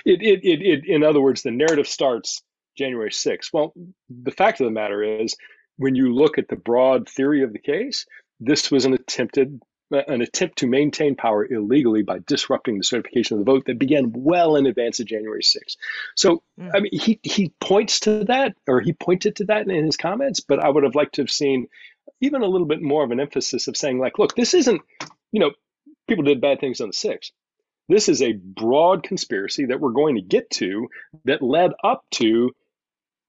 it, 0.04 0.22
it, 0.22 0.44
it, 0.44 0.62
it 0.62 0.86
in 0.86 1.02
other 1.02 1.20
words, 1.20 1.42
the 1.42 1.50
narrative 1.50 1.88
starts 1.88 2.42
January 2.76 3.10
6th. 3.10 3.52
Well, 3.52 3.72
the 4.08 4.30
fact 4.30 4.60
of 4.60 4.66
the 4.66 4.70
matter 4.70 5.02
is, 5.02 5.36
when 5.78 5.94
you 5.94 6.14
look 6.14 6.38
at 6.38 6.48
the 6.48 6.56
broad 6.56 7.08
theory 7.08 7.42
of 7.42 7.52
the 7.52 7.58
case, 7.58 8.06
this 8.40 8.70
was 8.70 8.84
an 8.84 8.94
attempted 8.94 9.60
an 9.90 10.20
attempt 10.20 10.58
to 10.58 10.66
maintain 10.66 11.14
power 11.14 11.46
illegally 11.46 12.02
by 12.02 12.18
disrupting 12.26 12.78
the 12.78 12.84
certification 12.84 13.38
of 13.38 13.44
the 13.44 13.50
vote 13.50 13.66
that 13.66 13.78
began 13.78 14.12
well 14.12 14.56
in 14.56 14.66
advance 14.66 14.98
of 14.98 15.06
January 15.06 15.42
6th. 15.42 15.76
So, 16.16 16.42
mm. 16.58 16.70
I 16.74 16.80
mean, 16.80 16.90
he, 16.92 17.20
he 17.22 17.52
points 17.60 18.00
to 18.00 18.24
that, 18.24 18.56
or 18.66 18.80
he 18.80 18.92
pointed 18.92 19.36
to 19.36 19.44
that 19.44 19.68
in 19.68 19.84
his 19.84 19.96
comments, 19.96 20.40
but 20.40 20.58
I 20.58 20.68
would 20.68 20.82
have 20.82 20.96
liked 20.96 21.14
to 21.16 21.22
have 21.22 21.30
seen 21.30 21.68
even 22.20 22.42
a 22.42 22.46
little 22.46 22.66
bit 22.66 22.82
more 22.82 23.04
of 23.04 23.10
an 23.10 23.20
emphasis 23.20 23.68
of 23.68 23.76
saying, 23.76 23.98
like, 23.98 24.18
look, 24.18 24.34
this 24.34 24.54
isn't, 24.54 24.80
you 25.32 25.40
know, 25.40 25.52
people 26.08 26.24
did 26.24 26.40
bad 26.40 26.60
things 26.60 26.80
on 26.80 26.88
the 26.88 26.94
6th. 26.94 27.30
This 27.88 28.08
is 28.08 28.22
a 28.22 28.32
broad 28.32 29.02
conspiracy 29.02 29.66
that 29.66 29.80
we're 29.80 29.92
going 29.92 30.16
to 30.16 30.22
get 30.22 30.50
to 30.50 30.88
that 31.24 31.42
led 31.42 31.72
up 31.84 32.04
to 32.12 32.50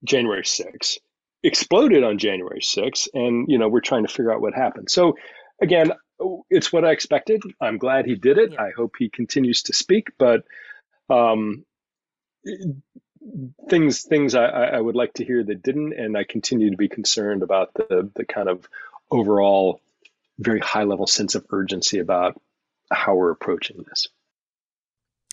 January 0.04 0.44
6th, 0.44 0.98
exploded 1.44 2.04
on 2.04 2.18
January 2.18 2.62
6th, 2.62 3.08
and, 3.14 3.46
you 3.50 3.58
know, 3.58 3.68
we're 3.70 3.82
trying 3.82 4.06
to 4.06 4.12
figure 4.12 4.34
out 4.34 4.42
what 4.42 4.54
happened. 4.54 4.90
So, 4.90 5.16
again, 5.62 5.92
it's 6.50 6.74
what 6.74 6.86
I 6.86 6.92
expected. 6.92 7.42
I'm 7.62 7.78
glad 7.78 8.06
he 8.06 8.16
did 8.16 8.38
it. 8.38 8.54
Yeah. 8.54 8.62
I 8.62 8.72
hope 8.76 8.96
he 8.98 9.10
continues 9.10 9.64
to 9.64 9.74
speak, 9.74 10.08
but 10.18 10.44
um, 11.10 11.64
things 13.70 14.04
things 14.04 14.36
I, 14.36 14.46
I 14.46 14.80
would 14.80 14.96
like 14.96 15.14
to 15.16 15.26
hear 15.26 15.44
that 15.44 15.64
didn't, 15.64 15.94
and 15.94 16.18
I 16.18 16.24
continue 16.24 16.72
to 16.72 16.78
be 16.78 16.90
concerned 16.90 17.44
about 17.44 17.74
the 17.74 18.10
the 18.16 18.26
kind 18.26 18.50
of 18.50 18.68
overall 19.12 19.82
very 20.40 20.60
high 20.60 20.84
level 20.84 21.08
sense 21.08 21.36
of 21.36 21.46
urgency 21.50 22.00
about 22.00 22.40
how 22.92 23.16
we're 23.16 23.32
approaching 23.32 23.84
this. 23.88 24.08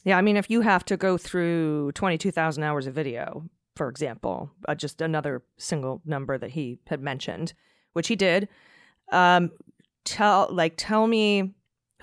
Yeah, 0.04 0.18
I 0.18 0.22
mean, 0.22 0.36
if 0.36 0.50
you 0.50 0.60
have 0.60 0.84
to 0.86 0.96
go 0.96 1.16
through 1.16 1.92
22,000 1.92 2.62
hours 2.62 2.86
of 2.86 2.94
video, 2.94 3.48
for 3.74 3.88
example, 3.88 4.50
uh, 4.68 4.74
just 4.74 5.00
another 5.00 5.42
single 5.56 6.02
number 6.04 6.36
that 6.36 6.50
he 6.50 6.78
had 6.86 7.02
mentioned, 7.02 7.54
which 7.94 8.08
he 8.08 8.16
did, 8.16 8.48
um, 9.12 9.50
tell 10.04 10.48
like 10.50 10.74
tell 10.76 11.06
me 11.06 11.54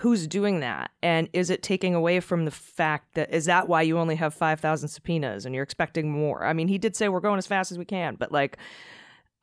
who's 0.02 0.26
doing 0.26 0.62
that? 0.62 0.90
And 1.04 1.30
is 1.32 1.52
it 1.52 1.62
taking 1.62 1.94
away 1.94 2.20
from 2.20 2.46
the 2.46 2.52
fact 2.52 3.14
that 3.14 3.32
is 3.32 3.46
that 3.46 3.68
why 3.68 3.84
you 3.84 4.00
only 4.00 4.16
have 4.16 4.34
5000 4.34 4.90
subpoenas 4.90 5.46
and 5.46 5.54
you're 5.54 5.64
expecting 5.64 6.12
more? 6.12 6.44
I 6.44 6.54
mean 6.54 6.68
he 6.68 6.80
did 6.80 6.96
say 6.96 7.08
we're 7.08 7.20
going 7.20 7.38
as 7.38 7.46
fast 7.46 7.72
as 7.72 7.78
we 7.78 7.86
can 7.86 8.16
but 8.16 8.32
like 8.32 8.58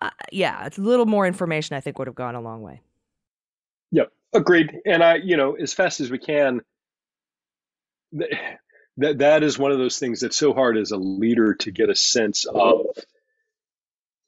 uh, 0.00 0.10
yeah 0.32 0.66
it's 0.66 0.78
a 0.78 0.80
little 0.80 1.06
more 1.06 1.26
information 1.26 1.76
i 1.76 1.80
think 1.80 1.98
would 1.98 2.08
have 2.08 2.16
gone 2.16 2.34
a 2.34 2.40
long 2.40 2.62
way. 2.62 2.80
Yep. 3.92 4.12
Agreed. 4.32 4.80
And 4.84 5.02
I, 5.02 5.16
you 5.16 5.36
know, 5.36 5.54
as 5.54 5.72
fast 5.72 6.00
as 6.00 6.10
we 6.10 6.18
can, 6.18 6.60
that 8.12 9.18
that 9.18 9.44
is 9.44 9.56
one 9.56 9.70
of 9.70 9.78
those 9.78 10.00
things 10.00 10.20
that's 10.20 10.36
so 10.36 10.52
hard 10.52 10.76
as 10.76 10.90
a 10.90 10.96
leader 10.96 11.54
to 11.54 11.70
get 11.70 11.88
a 11.88 11.94
sense 11.94 12.46
of 12.46 12.86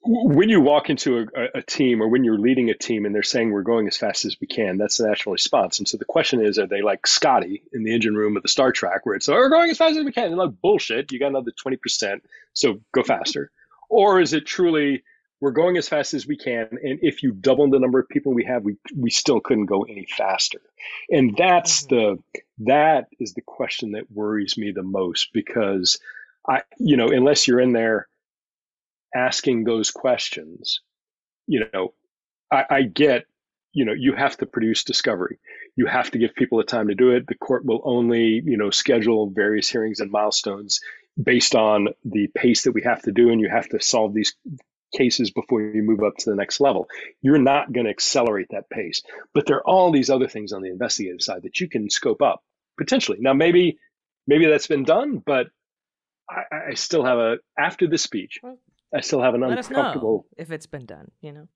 when 0.03 0.49
you 0.49 0.59
walk 0.59 0.89
into 0.89 1.27
a, 1.35 1.59
a, 1.59 1.61
team 1.61 2.01
or 2.01 2.07
when 2.07 2.23
you're 2.23 2.39
leading 2.39 2.69
a 2.69 2.73
team 2.73 3.05
and 3.05 3.13
they're 3.13 3.21
saying 3.21 3.51
we're 3.51 3.61
going 3.61 3.87
as 3.87 3.97
fast 3.97 4.25
as 4.25 4.35
we 4.41 4.47
can, 4.47 4.77
that's 4.77 4.97
the 4.97 5.07
natural 5.07 5.33
response. 5.33 5.77
And 5.77 5.87
so 5.87 5.97
the 5.97 6.05
question 6.05 6.43
is, 6.43 6.57
are 6.57 6.65
they 6.65 6.81
like 6.81 7.05
Scotty 7.05 7.61
in 7.71 7.83
the 7.83 7.93
engine 7.93 8.15
room 8.15 8.35
of 8.35 8.41
the 8.41 8.49
Star 8.49 8.71
Trek 8.71 9.05
where 9.05 9.15
it's, 9.15 9.29
oh, 9.29 9.33
we're 9.33 9.49
going 9.49 9.69
as 9.69 9.77
fast 9.77 9.97
as 9.97 10.03
we 10.03 10.11
can? 10.11 10.25
And 10.25 10.37
like, 10.37 10.59
bullshit, 10.61 11.11
you 11.11 11.19
got 11.19 11.27
another 11.27 11.51
20%, 11.51 12.21
so 12.53 12.79
go 12.93 13.03
faster. 13.03 13.51
Or 13.89 14.19
is 14.19 14.33
it 14.33 14.47
truly, 14.47 15.03
we're 15.39 15.51
going 15.51 15.77
as 15.77 15.87
fast 15.87 16.15
as 16.15 16.25
we 16.25 16.35
can, 16.35 16.67
and 16.83 16.99
if 17.03 17.21
you 17.21 17.31
double 17.31 17.69
the 17.69 17.79
number 17.79 17.99
of 17.99 18.09
people 18.09 18.33
we 18.33 18.45
have, 18.45 18.63
we, 18.63 18.77
we 18.97 19.11
still 19.11 19.39
couldn't 19.39 19.67
go 19.67 19.83
any 19.83 20.07
faster. 20.17 20.61
And 21.11 21.35
that's 21.37 21.85
mm-hmm. 21.85 21.95
the, 21.95 22.43
that 22.65 23.07
is 23.19 23.33
the 23.33 23.41
question 23.41 23.91
that 23.91 24.11
worries 24.11 24.57
me 24.57 24.71
the 24.71 24.83
most 24.83 25.29
because 25.31 25.99
I, 26.47 26.63
you 26.79 26.97
know, 26.97 27.09
unless 27.09 27.47
you're 27.47 27.59
in 27.59 27.73
there 27.73 28.07
asking 29.15 29.63
those 29.63 29.91
questions, 29.91 30.81
you 31.47 31.65
know, 31.73 31.93
I, 32.51 32.65
I 32.69 32.81
get, 32.83 33.25
you 33.73 33.85
know, 33.85 33.93
you 33.93 34.13
have 34.13 34.37
to 34.37 34.45
produce 34.45 34.83
discovery. 34.83 35.39
You 35.75 35.85
have 35.85 36.11
to 36.11 36.17
give 36.17 36.35
people 36.35 36.57
the 36.57 36.65
time 36.65 36.89
to 36.89 36.95
do 36.95 37.11
it. 37.11 37.27
The 37.27 37.35
court 37.35 37.65
will 37.65 37.81
only, 37.83 38.41
you 38.43 38.57
know, 38.57 38.69
schedule 38.69 39.29
various 39.29 39.69
hearings 39.69 39.99
and 39.99 40.11
milestones 40.11 40.81
based 41.21 41.55
on 41.55 41.89
the 42.03 42.27
pace 42.35 42.63
that 42.63 42.73
we 42.73 42.83
have 42.83 43.01
to 43.03 43.11
do, 43.11 43.29
and 43.29 43.39
you 43.39 43.49
have 43.49 43.69
to 43.69 43.81
solve 43.81 44.13
these 44.13 44.35
cases 44.95 45.31
before 45.31 45.61
you 45.61 45.81
move 45.83 46.03
up 46.03 46.17
to 46.17 46.29
the 46.29 46.35
next 46.35 46.59
level. 46.59 46.87
You're 47.21 47.37
not 47.37 47.71
going 47.71 47.85
to 47.85 47.91
accelerate 47.91 48.47
that 48.51 48.69
pace. 48.69 49.01
But 49.33 49.45
there 49.45 49.57
are 49.57 49.67
all 49.67 49.91
these 49.91 50.09
other 50.09 50.27
things 50.27 50.51
on 50.51 50.61
the 50.61 50.69
investigative 50.69 51.21
side 51.21 51.43
that 51.43 51.59
you 51.59 51.69
can 51.69 51.89
scope 51.89 52.21
up 52.21 52.43
potentially. 52.77 53.19
Now, 53.21 53.33
maybe 53.33 53.77
maybe 54.27 54.47
that's 54.47 54.67
been 54.67 54.83
done, 54.83 55.21
but 55.25 55.47
I, 56.29 56.71
I 56.71 56.73
still 56.73 57.05
have 57.05 57.17
a 57.17 57.37
after 57.57 57.87
the 57.87 57.97
speech. 57.97 58.39
I 58.93 59.01
still 59.01 59.21
have 59.21 59.33
an 59.33 59.41
Let 59.41 59.57
uncomfortable. 59.57 60.25
if 60.37 60.51
it's 60.51 60.65
been 60.65 60.85
done, 60.85 61.11
you 61.21 61.31
know. 61.31 61.47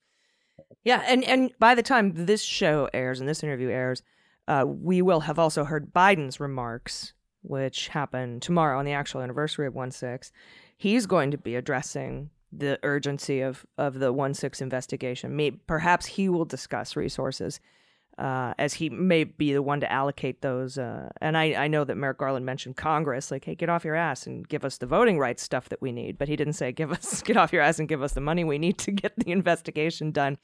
Yeah, 0.83 1.03
and 1.05 1.23
and 1.23 1.51
by 1.59 1.75
the 1.75 1.83
time 1.83 2.13
this 2.25 2.41
show 2.41 2.89
airs 2.93 3.19
and 3.19 3.27
this 3.27 3.43
interview 3.43 3.69
airs, 3.69 4.03
uh, 4.47 4.63
we 4.65 5.01
will 5.01 5.21
have 5.21 5.37
also 5.39 5.63
heard 5.65 5.93
Biden's 5.93 6.39
remarks, 6.39 7.13
which 7.41 7.89
happen 7.89 8.39
tomorrow 8.39 8.79
on 8.79 8.85
the 8.85 8.93
actual 8.93 9.21
anniversary 9.21 9.67
of 9.67 9.75
one 9.75 9.91
six. 9.91 10.31
He's 10.77 11.05
going 11.05 11.31
to 11.31 11.37
be 11.37 11.55
addressing 11.55 12.29
the 12.51 12.79
urgency 12.83 13.41
of 13.41 13.65
of 13.77 13.99
the 13.99 14.13
one 14.13 14.33
six 14.33 14.61
investigation. 14.61 15.35
Maybe, 15.35 15.59
perhaps 15.67 16.05
he 16.05 16.29
will 16.29 16.45
discuss 16.45 16.95
resources 16.95 17.59
uh, 18.17 18.53
as 18.57 18.75
he 18.75 18.89
may 18.89 19.25
be 19.25 19.53
the 19.53 19.61
one 19.61 19.81
to 19.81 19.91
allocate 19.91 20.41
those. 20.41 20.77
Uh, 20.77 21.09
and 21.19 21.37
I, 21.37 21.53
I 21.53 21.67
know 21.67 21.83
that 21.83 21.95
Merrick 21.95 22.17
Garland 22.17 22.45
mentioned 22.45 22.77
Congress, 22.77 23.29
like, 23.29 23.45
hey, 23.45 23.55
get 23.55 23.69
off 23.69 23.83
your 23.83 23.95
ass 23.95 24.25
and 24.25 24.47
give 24.47 24.63
us 24.63 24.77
the 24.77 24.85
voting 24.85 25.19
rights 25.19 25.43
stuff 25.43 25.69
that 25.69 25.81
we 25.81 25.91
need. 25.91 26.17
But 26.17 26.27
he 26.27 26.35
didn't 26.35 26.53
say, 26.53 26.71
give 26.71 26.91
us, 26.91 27.21
get 27.23 27.37
off 27.37 27.51
your 27.51 27.61
ass 27.61 27.79
and 27.79 27.89
give 27.89 28.01
us 28.01 28.13
the 28.13 28.21
money 28.21 28.43
we 28.43 28.57
need 28.57 28.77
to 28.79 28.91
get 28.91 29.13
the 29.17 29.31
investigation 29.31 30.11
done. 30.11 30.37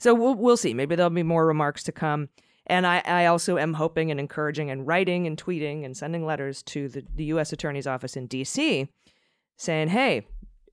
So 0.00 0.14
we'll, 0.14 0.34
we'll 0.34 0.56
see. 0.56 0.74
Maybe 0.74 0.96
there'll 0.96 1.10
be 1.10 1.22
more 1.22 1.46
remarks 1.46 1.84
to 1.84 1.92
come. 1.92 2.28
And 2.66 2.86
I, 2.86 3.02
I 3.04 3.26
also 3.26 3.58
am 3.58 3.74
hoping 3.74 4.10
and 4.10 4.18
encouraging 4.18 4.70
and 4.70 4.86
writing 4.86 5.26
and 5.26 5.36
tweeting 5.36 5.84
and 5.84 5.96
sending 5.96 6.24
letters 6.24 6.62
to 6.64 6.88
the, 6.88 7.04
the 7.14 7.24
U.S. 7.24 7.52
Attorney's 7.52 7.86
Office 7.86 8.16
in 8.16 8.26
D.C. 8.26 8.88
saying, 9.56 9.88
hey, 9.88 10.26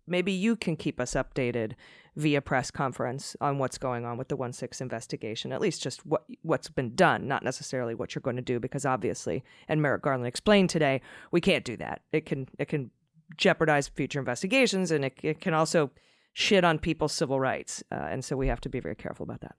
maybe 0.10 0.32
you 0.32 0.56
can 0.56 0.76
keep 0.76 1.00
us 1.00 1.14
updated 1.14 1.74
via 2.16 2.42
press 2.42 2.70
conference 2.72 3.36
on 3.40 3.58
what's 3.58 3.78
going 3.78 4.06
on 4.06 4.18
with 4.18 4.28
the 4.28 4.38
1-6 4.38 4.82
investigation, 4.82 5.52
at 5.52 5.62
least 5.62 5.82
just 5.82 6.06
what 6.06 6.26
what's 6.42 6.70
been 6.70 6.96
done, 6.96 7.28
not 7.28 7.44
necessarily 7.44 7.96
what 7.96 8.14
you're 8.14 8.22
going 8.22 8.36
to 8.36 8.42
do, 8.42 8.60
because 8.60 8.86
obviously, 8.86 9.44
and 9.68 9.82
Merrick 9.82 10.02
Garland 10.02 10.28
explained 10.28 10.70
today, 10.70 11.02
we 11.32 11.42
can't 11.42 11.64
do 11.64 11.78
that. 11.78 12.02
It 12.12 12.26
can 12.26 12.48
it 12.58 12.66
can 12.66 12.92
jeopardize 13.38 13.88
future 13.88 14.20
investigations, 14.20 14.92
and 14.92 15.06
it, 15.06 15.14
it 15.24 15.40
can 15.40 15.54
also 15.54 15.92
shit 16.34 16.64
on 16.64 16.80
people's 16.80 17.14
civil 17.14 17.40
rights, 17.40 17.84
uh, 17.92 17.96
and 17.96 18.26
so 18.26 18.36
we 18.36 18.48
have 18.48 18.62
to 18.62 18.70
be 18.70 18.80
very 18.80 18.96
careful 18.96 19.24
about 19.24 19.42
that. 19.42 19.56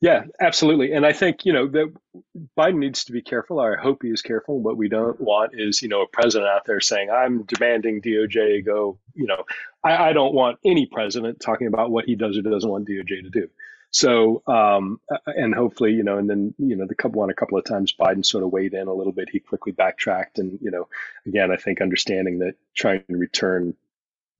Yeah, 0.00 0.24
absolutely. 0.40 0.92
And 0.92 1.04
I 1.04 1.12
think, 1.12 1.44
you 1.44 1.52
know, 1.52 1.66
that 1.68 1.92
Biden 2.56 2.78
needs 2.78 3.04
to 3.06 3.12
be 3.12 3.20
careful. 3.20 3.58
I 3.58 3.74
hope 3.74 4.02
he 4.02 4.10
is 4.10 4.22
careful. 4.22 4.60
What 4.60 4.76
we 4.76 4.88
don't 4.88 5.20
want 5.20 5.52
is, 5.54 5.82
you 5.82 5.88
know, 5.88 6.02
a 6.02 6.06
president 6.06 6.48
out 6.48 6.66
there 6.66 6.80
saying, 6.80 7.10
I'm 7.10 7.42
demanding 7.42 8.00
DOJ 8.00 8.64
go, 8.64 8.98
you 9.14 9.26
know, 9.26 9.44
I, 9.82 10.10
I 10.10 10.12
don't 10.12 10.34
want 10.34 10.58
any 10.64 10.86
president 10.86 11.40
talking 11.40 11.66
about 11.66 11.90
what 11.90 12.04
he 12.04 12.14
does 12.14 12.38
or 12.38 12.42
doesn't 12.42 12.70
want 12.70 12.86
DOJ 12.88 13.22
to 13.24 13.30
do. 13.30 13.50
So, 13.90 14.42
um, 14.46 15.00
and 15.26 15.52
hopefully, 15.52 15.94
you 15.94 16.04
know, 16.04 16.18
and 16.18 16.30
then, 16.30 16.54
you 16.58 16.76
know, 16.76 16.86
the 16.86 16.94
couple 16.94 17.18
one 17.18 17.30
a 17.30 17.34
couple 17.34 17.58
of 17.58 17.64
times 17.64 17.92
Biden 17.98 18.24
sort 18.24 18.44
of 18.44 18.52
weighed 18.52 18.74
in 18.74 18.86
a 18.86 18.94
little 18.94 19.12
bit. 19.12 19.30
He 19.30 19.40
quickly 19.40 19.72
backtracked. 19.72 20.38
And, 20.38 20.60
you 20.62 20.70
know, 20.70 20.86
again, 21.26 21.50
I 21.50 21.56
think 21.56 21.80
understanding 21.80 22.38
that 22.40 22.54
trying 22.76 23.02
to 23.10 23.16
return 23.16 23.74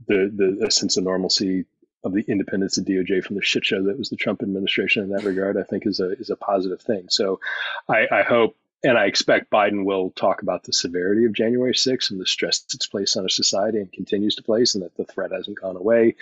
the, 0.06 0.56
the 0.60 0.70
sense 0.70 0.96
of 0.98 1.04
normalcy 1.04 1.64
of 2.04 2.12
the 2.12 2.24
independence 2.28 2.78
of 2.78 2.84
DOJ 2.84 3.24
from 3.24 3.36
the 3.36 3.42
shit 3.42 3.64
show 3.64 3.82
that 3.84 3.98
was 3.98 4.08
the 4.08 4.16
Trump 4.16 4.42
administration 4.42 5.02
in 5.02 5.10
that 5.10 5.24
regard, 5.24 5.56
I 5.56 5.64
think 5.64 5.86
is 5.86 6.00
a 6.00 6.12
is 6.12 6.30
a 6.30 6.36
positive 6.36 6.80
thing. 6.80 7.06
So 7.08 7.40
I, 7.88 8.06
I 8.10 8.22
hope 8.22 8.56
and 8.84 8.96
I 8.96 9.06
expect 9.06 9.50
Biden 9.50 9.84
will 9.84 10.10
talk 10.10 10.42
about 10.42 10.62
the 10.62 10.72
severity 10.72 11.24
of 11.24 11.32
January 11.32 11.72
6th 11.72 12.10
and 12.10 12.20
the 12.20 12.26
stress 12.26 12.64
it's 12.72 12.86
placed 12.86 13.16
on 13.16 13.24
our 13.24 13.28
society 13.28 13.78
and 13.78 13.92
continues 13.92 14.36
to 14.36 14.42
place, 14.42 14.74
and 14.74 14.84
that 14.84 14.96
the 14.96 15.04
threat 15.04 15.32
hasn't 15.32 15.60
gone 15.60 15.76
away, 15.76 16.14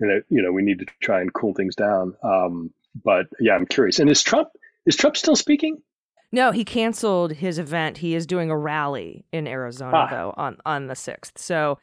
and 0.00 0.10
that 0.10 0.24
you 0.28 0.42
know 0.42 0.52
we 0.52 0.62
need 0.62 0.78
to 0.80 0.86
try 1.00 1.20
and 1.20 1.32
cool 1.32 1.54
things 1.54 1.76
down. 1.76 2.16
Um, 2.22 2.72
but 3.04 3.26
yeah, 3.38 3.54
I'm 3.54 3.66
curious. 3.66 3.98
And 3.98 4.10
is 4.10 4.22
Trump 4.22 4.48
is 4.86 4.96
Trump 4.96 5.16
still 5.16 5.36
speaking? 5.36 5.82
No, 6.30 6.50
he 6.50 6.64
canceled 6.64 7.32
his 7.32 7.58
event. 7.58 7.98
He 7.98 8.14
is 8.14 8.26
doing 8.26 8.50
a 8.50 8.56
rally 8.56 9.24
in 9.32 9.46
Arizona 9.46 9.96
ah. 9.96 10.08
though 10.10 10.34
on 10.36 10.56
on 10.64 10.86
the 10.86 10.96
sixth. 10.96 11.38
So 11.38 11.78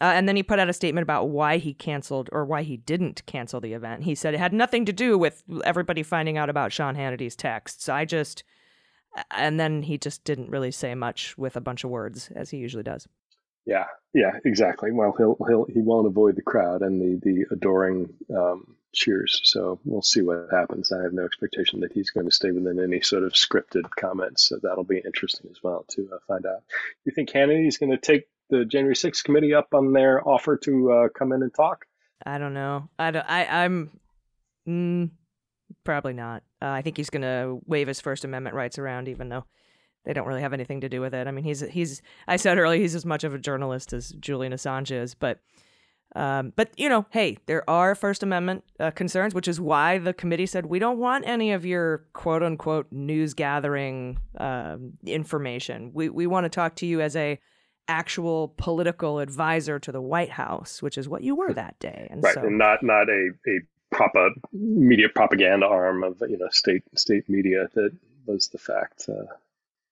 uh, 0.00 0.04
and 0.04 0.28
then 0.28 0.36
he 0.36 0.42
put 0.42 0.58
out 0.58 0.68
a 0.68 0.72
statement 0.72 1.02
about 1.02 1.28
why 1.28 1.58
he 1.58 1.72
canceled 1.72 2.28
or 2.32 2.44
why 2.44 2.62
he 2.62 2.76
didn't 2.76 3.24
cancel 3.26 3.60
the 3.60 3.72
event. 3.72 4.04
He 4.04 4.14
said 4.14 4.34
it 4.34 4.38
had 4.38 4.52
nothing 4.52 4.84
to 4.84 4.92
do 4.92 5.16
with 5.16 5.42
everybody 5.64 6.02
finding 6.02 6.36
out 6.36 6.50
about 6.50 6.72
Sean 6.72 6.94
Hannity's 6.94 7.36
texts. 7.36 7.88
I 7.88 8.04
just, 8.04 8.44
and 9.30 9.58
then 9.58 9.82
he 9.82 9.98
just 9.98 10.24
didn't 10.24 10.50
really 10.50 10.70
say 10.70 10.94
much 10.94 11.36
with 11.38 11.56
a 11.56 11.60
bunch 11.60 11.84
of 11.84 11.90
words 11.90 12.30
as 12.34 12.50
he 12.50 12.58
usually 12.58 12.82
does. 12.82 13.08
Yeah, 13.64 13.86
yeah, 14.14 14.38
exactly. 14.44 14.92
Well, 14.92 15.14
he'll 15.18 15.36
he'll 15.48 15.64
he 15.64 15.80
won't 15.80 16.06
avoid 16.06 16.36
the 16.36 16.42
crowd 16.42 16.82
and 16.82 17.00
the 17.00 17.20
the 17.28 17.46
adoring 17.50 18.14
um, 18.34 18.76
cheers. 18.94 19.40
So 19.42 19.80
we'll 19.84 20.02
see 20.02 20.22
what 20.22 20.48
happens. 20.52 20.92
I 20.92 21.02
have 21.02 21.12
no 21.12 21.24
expectation 21.24 21.80
that 21.80 21.92
he's 21.92 22.10
going 22.10 22.26
to 22.26 22.32
stay 22.32 22.52
within 22.52 22.78
any 22.78 23.00
sort 23.00 23.24
of 23.24 23.32
scripted 23.32 23.90
comments. 23.98 24.48
So 24.48 24.58
that'll 24.62 24.84
be 24.84 25.02
interesting 25.04 25.50
as 25.50 25.62
well 25.62 25.84
to 25.88 26.08
uh, 26.12 26.18
find 26.28 26.46
out. 26.46 26.62
You 27.04 27.12
think 27.12 27.30
Hannity's 27.30 27.78
going 27.78 27.90
to 27.90 27.98
take 27.98 28.28
the 28.50 28.64
January 28.64 28.94
6th 28.94 29.24
committee 29.24 29.54
up 29.54 29.68
on 29.72 29.92
their 29.92 30.26
offer 30.26 30.56
to 30.56 30.92
uh, 30.92 31.08
come 31.16 31.32
in 31.32 31.42
and 31.42 31.54
talk? 31.54 31.86
I 32.24 32.38
don't 32.38 32.54
know. 32.54 32.88
I 32.98 33.10
don't, 33.10 33.26
I 33.28 33.64
I'm 33.64 33.90
mm, 34.68 35.10
probably 35.84 36.12
not. 36.12 36.42
Uh, 36.62 36.68
I 36.68 36.82
think 36.82 36.96
he's 36.96 37.10
going 37.10 37.22
to 37.22 37.60
waive 37.66 37.88
his 37.88 38.00
First 38.00 38.24
Amendment 38.24 38.56
rights 38.56 38.78
around, 38.78 39.08
even 39.08 39.28
though 39.28 39.44
they 40.04 40.12
don't 40.12 40.26
really 40.26 40.40
have 40.40 40.52
anything 40.52 40.80
to 40.80 40.88
do 40.88 41.00
with 41.00 41.14
it. 41.14 41.26
I 41.26 41.30
mean, 41.30 41.44
he's 41.44 41.60
he's. 41.60 42.00
I 42.26 42.36
said 42.36 42.58
earlier 42.58 42.80
he's 42.80 42.94
as 42.94 43.04
much 43.04 43.24
of 43.24 43.34
a 43.34 43.38
journalist 43.38 43.92
as 43.92 44.10
Julian 44.12 44.52
Assange 44.52 44.92
is, 44.92 45.14
but. 45.14 45.40
Um, 46.14 46.54
but 46.56 46.70
you 46.78 46.88
know, 46.88 47.04
hey, 47.10 47.36
there 47.44 47.68
are 47.68 47.94
First 47.94 48.22
Amendment 48.22 48.64
uh, 48.80 48.90
concerns, 48.92 49.34
which 49.34 49.48
is 49.48 49.60
why 49.60 49.98
the 49.98 50.14
committee 50.14 50.46
said 50.46 50.64
we 50.64 50.78
don't 50.78 50.98
want 50.98 51.26
any 51.26 51.52
of 51.52 51.66
your 51.66 52.06
quote 52.14 52.42
unquote 52.42 52.86
news 52.90 53.34
gathering 53.34 54.18
uh, 54.38 54.76
information. 55.04 55.90
We 55.92 56.08
we 56.08 56.26
want 56.26 56.44
to 56.44 56.48
talk 56.48 56.76
to 56.76 56.86
you 56.86 57.02
as 57.02 57.16
a 57.16 57.38
actual 57.88 58.54
political 58.56 59.18
advisor 59.18 59.78
to 59.78 59.92
the 59.92 60.00
White 60.00 60.30
House, 60.30 60.82
which 60.82 60.98
is 60.98 61.08
what 61.08 61.22
you 61.22 61.34
were 61.34 61.52
that 61.52 61.78
day. 61.78 62.08
And 62.10 62.22
right, 62.22 62.34
so, 62.34 62.42
and 62.42 62.58
not 62.58 62.82
not 62.82 63.08
a 63.08 63.30
a 63.46 63.60
proper 63.90 64.30
media 64.52 65.08
propaganda 65.08 65.66
arm 65.66 66.02
of 66.02 66.22
you 66.28 66.38
know 66.38 66.48
state 66.50 66.82
state 66.94 67.28
media 67.28 67.68
that 67.74 67.92
was 68.26 68.48
the 68.48 68.58
fact 68.58 69.08
uh, 69.08 69.32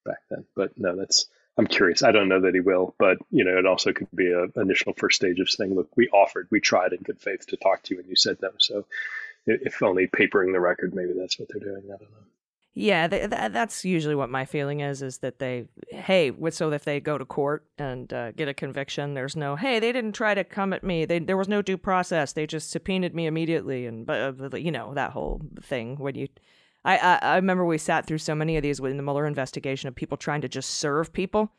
back 0.05 0.19
then. 0.29 0.45
But 0.55 0.77
no, 0.77 0.95
that's 0.95 1.27
I'm 1.57 1.67
curious. 1.67 2.03
I 2.03 2.11
don't 2.11 2.27
know 2.27 2.41
that 2.41 2.53
he 2.53 2.59
will, 2.59 2.95
but 2.97 3.17
you 3.31 3.43
know, 3.43 3.57
it 3.57 3.65
also 3.65 3.93
could 3.93 4.07
be 4.13 4.31
a 4.31 4.47
initial 4.59 4.93
first 4.93 5.15
stage 5.15 5.39
of 5.39 5.49
saying, 5.49 5.73
look, 5.73 5.89
we 5.95 6.09
offered, 6.09 6.47
we 6.51 6.59
tried 6.59 6.93
in 6.93 7.01
good 7.01 7.19
faith 7.19 7.47
to 7.47 7.57
talk 7.57 7.83
to 7.83 7.93
you, 7.93 8.01
and 8.01 8.09
you 8.09 8.15
said 8.15 8.37
no. 8.41 8.51
So, 8.57 8.85
if 9.47 9.81
only 9.81 10.07
papering 10.07 10.51
the 10.51 10.59
record, 10.59 10.93
maybe 10.93 11.13
that's 11.13 11.39
what 11.39 11.47
they're 11.49 11.63
doing. 11.63 11.83
I 11.85 11.97
don't 11.97 12.01
know. 12.01 12.27
Yeah, 12.77 13.07
th- 13.07 13.29
th- 13.29 13.53
that's 13.53 13.85
usually 13.85 14.15
what 14.15 14.29
my 14.29 14.43
feeling 14.43 14.81
is. 14.81 15.01
Is 15.01 15.19
that 15.19 15.39
they, 15.39 15.65
hey, 15.89 16.33
so 16.49 16.71
if 16.71 16.83
they 16.83 16.99
go 16.99 17.17
to 17.17 17.23
court 17.23 17.65
and 17.77 18.11
uh, 18.11 18.33
get 18.33 18.49
a 18.49 18.53
conviction, 18.53 19.13
there's 19.13 19.37
no, 19.37 19.55
hey, 19.55 19.79
they 19.79 19.93
didn't 19.93 20.11
try 20.11 20.33
to 20.33 20.43
come 20.43 20.73
at 20.73 20.83
me. 20.83 21.05
They, 21.05 21.19
there 21.19 21.37
was 21.37 21.47
no 21.47 21.61
due 21.61 21.77
process. 21.77 22.33
They 22.33 22.45
just 22.45 22.71
subpoenaed 22.71 23.15
me 23.15 23.27
immediately, 23.27 23.85
and 23.85 24.05
but 24.05 24.53
uh, 24.53 24.57
you 24.57 24.71
know 24.71 24.93
that 24.93 25.11
whole 25.11 25.41
thing 25.61 25.95
when 25.95 26.15
you, 26.15 26.27
I, 26.83 26.97
I, 26.97 27.15
I 27.21 27.35
remember 27.37 27.65
we 27.65 27.77
sat 27.77 28.05
through 28.05 28.17
so 28.17 28.35
many 28.35 28.57
of 28.57 28.63
these 28.63 28.81
within 28.81 28.97
the 28.97 29.03
Mueller 29.03 29.25
investigation 29.25 29.87
of 29.87 29.95
people 29.95 30.17
trying 30.17 30.41
to 30.41 30.49
just 30.49 30.71
serve 30.71 31.13
people 31.13 31.53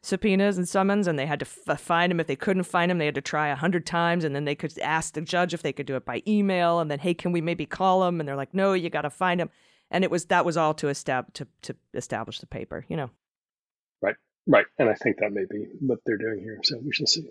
subpoenas 0.00 0.56
and 0.56 0.68
summons, 0.68 1.06
and 1.06 1.18
they 1.18 1.26
had 1.26 1.40
to 1.40 1.46
f- 1.68 1.78
find 1.78 2.10
him. 2.10 2.20
If 2.20 2.26
they 2.26 2.36
couldn't 2.36 2.62
find 2.62 2.90
him, 2.90 2.96
they 2.96 3.06
had 3.06 3.16
to 3.16 3.20
try 3.20 3.48
a 3.48 3.56
hundred 3.56 3.84
times, 3.84 4.24
and 4.24 4.34
then 4.34 4.46
they 4.46 4.54
could 4.54 4.78
ask 4.78 5.12
the 5.12 5.20
judge 5.20 5.52
if 5.52 5.60
they 5.60 5.74
could 5.74 5.86
do 5.86 5.96
it 5.96 6.06
by 6.06 6.22
email, 6.26 6.80
and 6.80 6.90
then 6.90 7.00
hey, 7.00 7.12
can 7.12 7.32
we 7.32 7.42
maybe 7.42 7.66
call 7.66 8.04
him? 8.04 8.18
And 8.18 8.26
they're 8.26 8.36
like, 8.36 8.54
no, 8.54 8.72
you 8.72 8.88
got 8.88 9.02
to 9.02 9.10
find 9.10 9.42
him 9.42 9.50
And 9.90 10.04
it 10.04 10.10
was 10.10 10.26
that 10.26 10.44
was 10.44 10.56
all 10.56 10.74
to 10.74 10.88
establish 10.88 11.34
to 11.34 11.46
to 11.62 11.76
establish 11.94 12.40
the 12.40 12.46
paper, 12.46 12.84
you 12.88 12.96
know. 12.96 13.10
Right, 14.02 14.16
right, 14.46 14.66
and 14.78 14.88
I 14.88 14.94
think 14.94 15.16
that 15.18 15.32
may 15.32 15.44
be 15.50 15.66
what 15.80 15.98
they're 16.04 16.18
doing 16.18 16.40
here. 16.40 16.58
So 16.62 16.78
we 16.78 16.92
shall 16.92 17.06
see. 17.06 17.28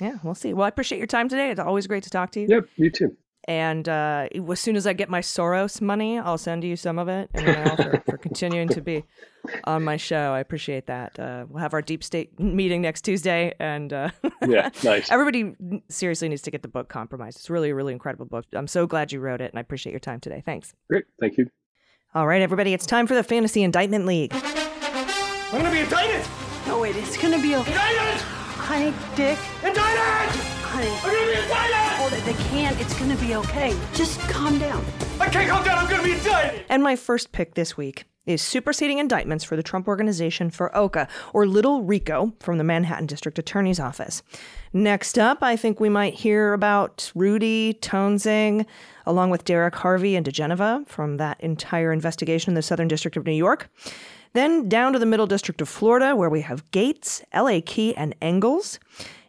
Yeah, 0.00 0.18
we'll 0.22 0.34
see. 0.34 0.52
Well, 0.52 0.64
I 0.64 0.68
appreciate 0.68 0.98
your 0.98 1.06
time 1.06 1.28
today. 1.28 1.50
It's 1.50 1.60
always 1.60 1.86
great 1.86 2.02
to 2.04 2.10
talk 2.10 2.32
to 2.32 2.40
you. 2.40 2.46
Yep, 2.48 2.68
you 2.76 2.90
too. 2.90 3.16
And 3.46 3.88
uh, 3.88 4.28
as 4.50 4.60
soon 4.60 4.76
as 4.76 4.86
I 4.86 4.94
get 4.94 5.10
my 5.10 5.20
Soros 5.20 5.80
money, 5.80 6.18
I'll 6.18 6.38
send 6.38 6.64
you 6.64 6.76
some 6.76 6.98
of 6.98 7.08
it 7.08 7.28
in 7.34 7.44
the 7.44 7.52
mail 7.52 7.76
for, 7.76 8.02
for 8.06 8.16
continuing 8.16 8.68
to 8.68 8.80
be 8.80 9.04
on 9.64 9.84
my 9.84 9.98
show. 9.98 10.32
I 10.32 10.40
appreciate 10.40 10.86
that. 10.86 11.18
Uh, 11.18 11.44
we'll 11.48 11.60
have 11.60 11.74
our 11.74 11.82
deep 11.82 12.02
state 12.02 12.38
meeting 12.40 12.80
next 12.80 13.02
Tuesday, 13.02 13.52
and 13.60 13.92
uh, 13.92 14.10
yeah, 14.46 14.70
nice. 14.84 15.10
everybody 15.10 15.54
seriously 15.90 16.28
needs 16.28 16.42
to 16.42 16.50
get 16.50 16.62
the 16.62 16.68
book 16.68 16.88
Compromise. 16.88 17.36
It's 17.36 17.50
really 17.50 17.70
a 17.70 17.74
really 17.74 17.92
incredible 17.92 18.24
book. 18.26 18.46
I'm 18.54 18.66
so 18.66 18.86
glad 18.86 19.12
you 19.12 19.20
wrote 19.20 19.42
it, 19.42 19.50
and 19.50 19.58
I 19.58 19.60
appreciate 19.60 19.92
your 19.92 20.00
time 20.00 20.20
today. 20.20 20.42
Thanks. 20.44 20.72
Great, 20.88 21.04
thank 21.20 21.36
you. 21.36 21.50
All 22.14 22.26
right, 22.26 22.40
everybody, 22.40 22.72
it's 22.72 22.86
time 22.86 23.06
for 23.06 23.14
the 23.14 23.24
Fantasy 23.24 23.62
Indictment 23.62 24.06
League. 24.06 24.32
I'm 24.32 25.60
gonna 25.60 25.70
be 25.70 25.80
indicted. 25.80 26.24
No, 26.66 26.80
wait, 26.80 26.96
it's 26.96 27.16
gonna 27.18 27.42
be 27.42 27.56
okay. 27.56 27.72
Indicted. 27.72 28.20
Honey, 28.56 28.94
Dick. 29.14 29.38
Indicted. 29.62 30.40
Honey. 30.62 30.88
I'm 30.88 31.02
gonna 31.02 31.26
be 31.26 31.42
indicted. 31.42 31.83
Hold 32.04 32.20
it. 32.20 32.24
They 32.26 32.34
can't. 32.50 32.78
It's 32.82 32.92
gonna 32.98 33.16
be 33.16 33.34
okay. 33.36 33.74
Just 33.94 34.20
calm 34.28 34.58
down. 34.58 34.84
I 35.18 35.26
can't 35.30 35.48
calm 35.48 35.64
down. 35.64 35.78
I'm 35.78 35.88
gonna 35.88 36.02
be 36.02 36.12
indicted. 36.12 36.66
And 36.68 36.82
my 36.82 36.96
first 36.96 37.32
pick 37.32 37.54
this 37.54 37.78
week 37.78 38.04
is 38.26 38.42
superseding 38.42 38.98
indictments 38.98 39.42
for 39.42 39.56
the 39.56 39.62
Trump 39.62 39.88
Organization 39.88 40.50
for 40.50 40.76
OCA, 40.76 41.08
or 41.32 41.46
Little 41.46 41.82
Rico, 41.82 42.34
from 42.40 42.58
the 42.58 42.64
Manhattan 42.64 43.06
District 43.06 43.38
Attorney's 43.38 43.80
Office. 43.80 44.22
Next 44.74 45.18
up, 45.18 45.38
I 45.42 45.56
think 45.56 45.80
we 45.80 45.88
might 45.88 46.12
hear 46.12 46.52
about 46.52 47.10
Rudy 47.14 47.72
Toensing, 47.80 48.66
along 49.06 49.30
with 49.30 49.46
Derek 49.46 49.76
Harvey 49.76 50.14
and 50.14 50.26
diGenova 50.26 50.86
from 50.86 51.16
that 51.16 51.40
entire 51.40 51.90
investigation 51.90 52.50
in 52.50 52.54
the 52.54 52.60
Southern 52.60 52.88
District 52.88 53.16
of 53.16 53.24
New 53.24 53.32
York. 53.32 53.70
Then 54.34 54.68
down 54.68 54.92
to 54.92 54.98
the 54.98 55.06
Middle 55.06 55.26
District 55.26 55.62
of 55.62 55.70
Florida, 55.70 56.14
where 56.14 56.28
we 56.28 56.42
have 56.42 56.70
Gaetz, 56.70 57.22
L.A. 57.32 57.62
Key, 57.62 57.96
and 57.96 58.14
Engels. 58.20 58.78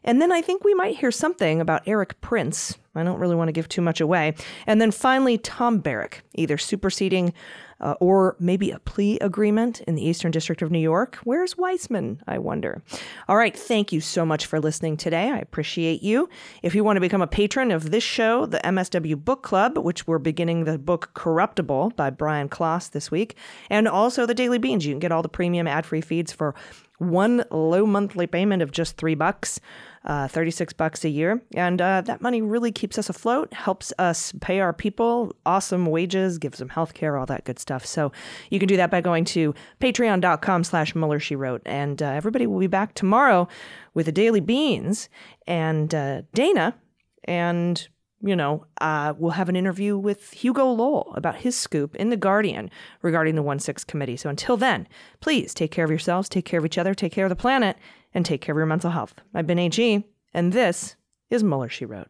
And 0.06 0.22
then 0.22 0.32
I 0.32 0.42
think 0.42 0.64
we 0.64 0.74
might 0.74 0.96
hear 0.96 1.12
something 1.12 1.60
about 1.60 1.86
Erik 1.86 2.22
Prince. 2.22 2.78
I 2.96 3.04
don't 3.04 3.20
really 3.20 3.36
want 3.36 3.50
to 3.50 3.54
give 3.54 3.68
too 3.68 3.82
much 3.82 4.00
away. 4.00 4.36
And 4.66 4.80
then 4.80 4.92
finally, 4.92 5.38
Tom 5.38 5.80
Barrack, 5.80 6.24
either 6.36 6.58
superseding 6.58 7.34
uh, 7.82 7.96
or 8.00 8.38
maybe 8.40 8.72
a 8.72 8.80
plea 8.80 9.20
agreement 9.20 9.82
in 9.82 9.96
the 9.96 10.06
Eastern 10.06 10.32
District 10.32 10.62
of 10.62 10.72
New 10.72 10.80
York. 10.80 11.18
Where's 11.24 11.56
Weissmann, 11.56 12.20
I 12.26 12.38
wonder? 12.38 12.82
All 13.28 13.36
right, 13.36 13.56
thank 13.56 13.92
you 13.92 14.00
so 14.00 14.26
much 14.26 14.46
for 14.46 14.62
listening 14.62 14.96
today. 14.96 15.30
I 15.30 15.40
appreciate 15.40 16.02
you. 16.02 16.30
If 16.64 16.74
you 16.74 16.84
want 16.84 16.96
to 16.98 17.02
become 17.02 17.22
a 17.22 17.28
patron 17.28 17.72
of 17.72 17.92
this 17.92 18.04
show, 18.04 18.46
the 18.46 18.62
MSW 18.64 19.24
Book 19.24 19.44
Club, 19.44 19.78
which 19.78 20.08
we're 20.08 20.20
beginning 20.20 20.64
the 20.64 20.78
book 20.78 21.12
Corruptible 21.16 21.92
by 21.98 22.10
Brian 22.12 22.48
Klaas 22.48 22.90
this 22.90 23.12
week, 23.12 23.36
and 23.70 23.88
also 23.88 24.26
the 24.26 24.34
Daily 24.34 24.58
Beans, 24.58 24.86
you 24.86 24.94
can 24.94 25.00
get 25.00 25.12
all 25.12 25.22
the 25.22 25.28
premium 25.28 25.68
ad 25.68 25.86
free 25.86 26.02
feeds 26.02 26.32
for 26.32 26.56
one 26.98 27.44
low 27.52 27.86
monthly 27.86 28.26
payment 28.26 28.62
of 28.62 28.72
just 28.72 28.96
three 28.96 29.16
bucks, 29.16 29.60
uh, 30.06 30.28
36 30.28 30.74
bucks 30.74 31.04
a 31.04 31.10
year. 31.10 31.42
And 31.56 31.82
uh, 31.82 32.02
that 32.02 32.22
money 32.22 32.42
really 32.42 32.72
keeps 32.72 32.98
us 32.98 33.10
afloat, 33.10 33.54
helps 33.54 33.92
us 33.98 34.34
pay 34.42 34.60
our 34.60 34.74
people 34.74 35.36
awesome 35.46 35.88
wages, 35.88 36.38
gives 36.38 36.60
them 36.60 36.70
health 36.70 36.94
care, 36.94 37.18
all 37.18 37.26
that 37.26 37.44
good 37.44 37.60
stuff. 37.60 37.86
So 37.86 38.12
you 38.50 38.60
can 38.60 38.68
do 38.68 38.78
that 38.78 38.92
by 38.92 39.02
going 39.02 39.26
to 39.26 39.54
patreon.com 39.82 40.64
slash 40.64 40.96
Mueller, 40.96 41.20
she 41.20 41.36
wrote. 41.36 41.62
And 41.66 42.02
uh, 42.02 42.08
everybody 42.08 42.48
will 42.48 42.60
be 42.60 42.68
back 42.68 42.94
tomorrow 42.94 43.48
with 43.94 44.06
the 44.06 44.12
Daily 44.12 44.42
Beans 44.42 45.10
and 45.48 45.94
uh, 45.94 46.22
Dana 46.34 46.76
and 47.24 47.88
you 48.22 48.36
know, 48.36 48.66
uh, 48.82 49.14
we'll 49.18 49.32
have 49.32 49.50
an 49.50 49.56
interview 49.56 49.98
with 49.98 50.32
Hugo 50.32 50.66
Lowell 50.72 51.14
about 51.16 51.36
his 51.38 51.56
scoop 51.56 51.96
in 51.96 52.10
The 52.10 52.18
Guardian 52.18 52.72
regarding 53.02 53.36
the 53.36 53.44
1 53.44 53.60
6 53.60 53.84
committee. 53.84 54.18
So 54.18 54.30
until 54.30 54.58
then, 54.58 54.88
please 55.20 55.54
take 55.54 55.72
care 55.72 55.86
of 55.86 55.92
yourselves, 55.92 56.28
take 56.28 56.46
care 56.46 56.60
of 56.60 56.66
each 56.66 56.78
other, 56.78 56.96
take 56.96 57.12
care 57.12 57.26
of 57.26 57.30
the 57.30 57.36
planet, 57.36 57.78
and 58.16 58.26
take 58.26 58.42
care 58.42 58.54
of 58.56 58.58
your 58.58 58.66
mental 58.66 58.90
health. 58.90 59.14
I've 59.36 59.46
been 59.46 59.60
AG, 59.60 60.04
and 60.34 60.54
this 60.54 60.96
is 61.30 61.44
Mueller, 61.44 61.70
She 61.70 61.86
Wrote. 61.86 62.10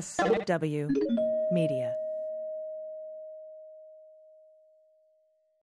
MSW 0.00 0.88
Media. 1.50 1.96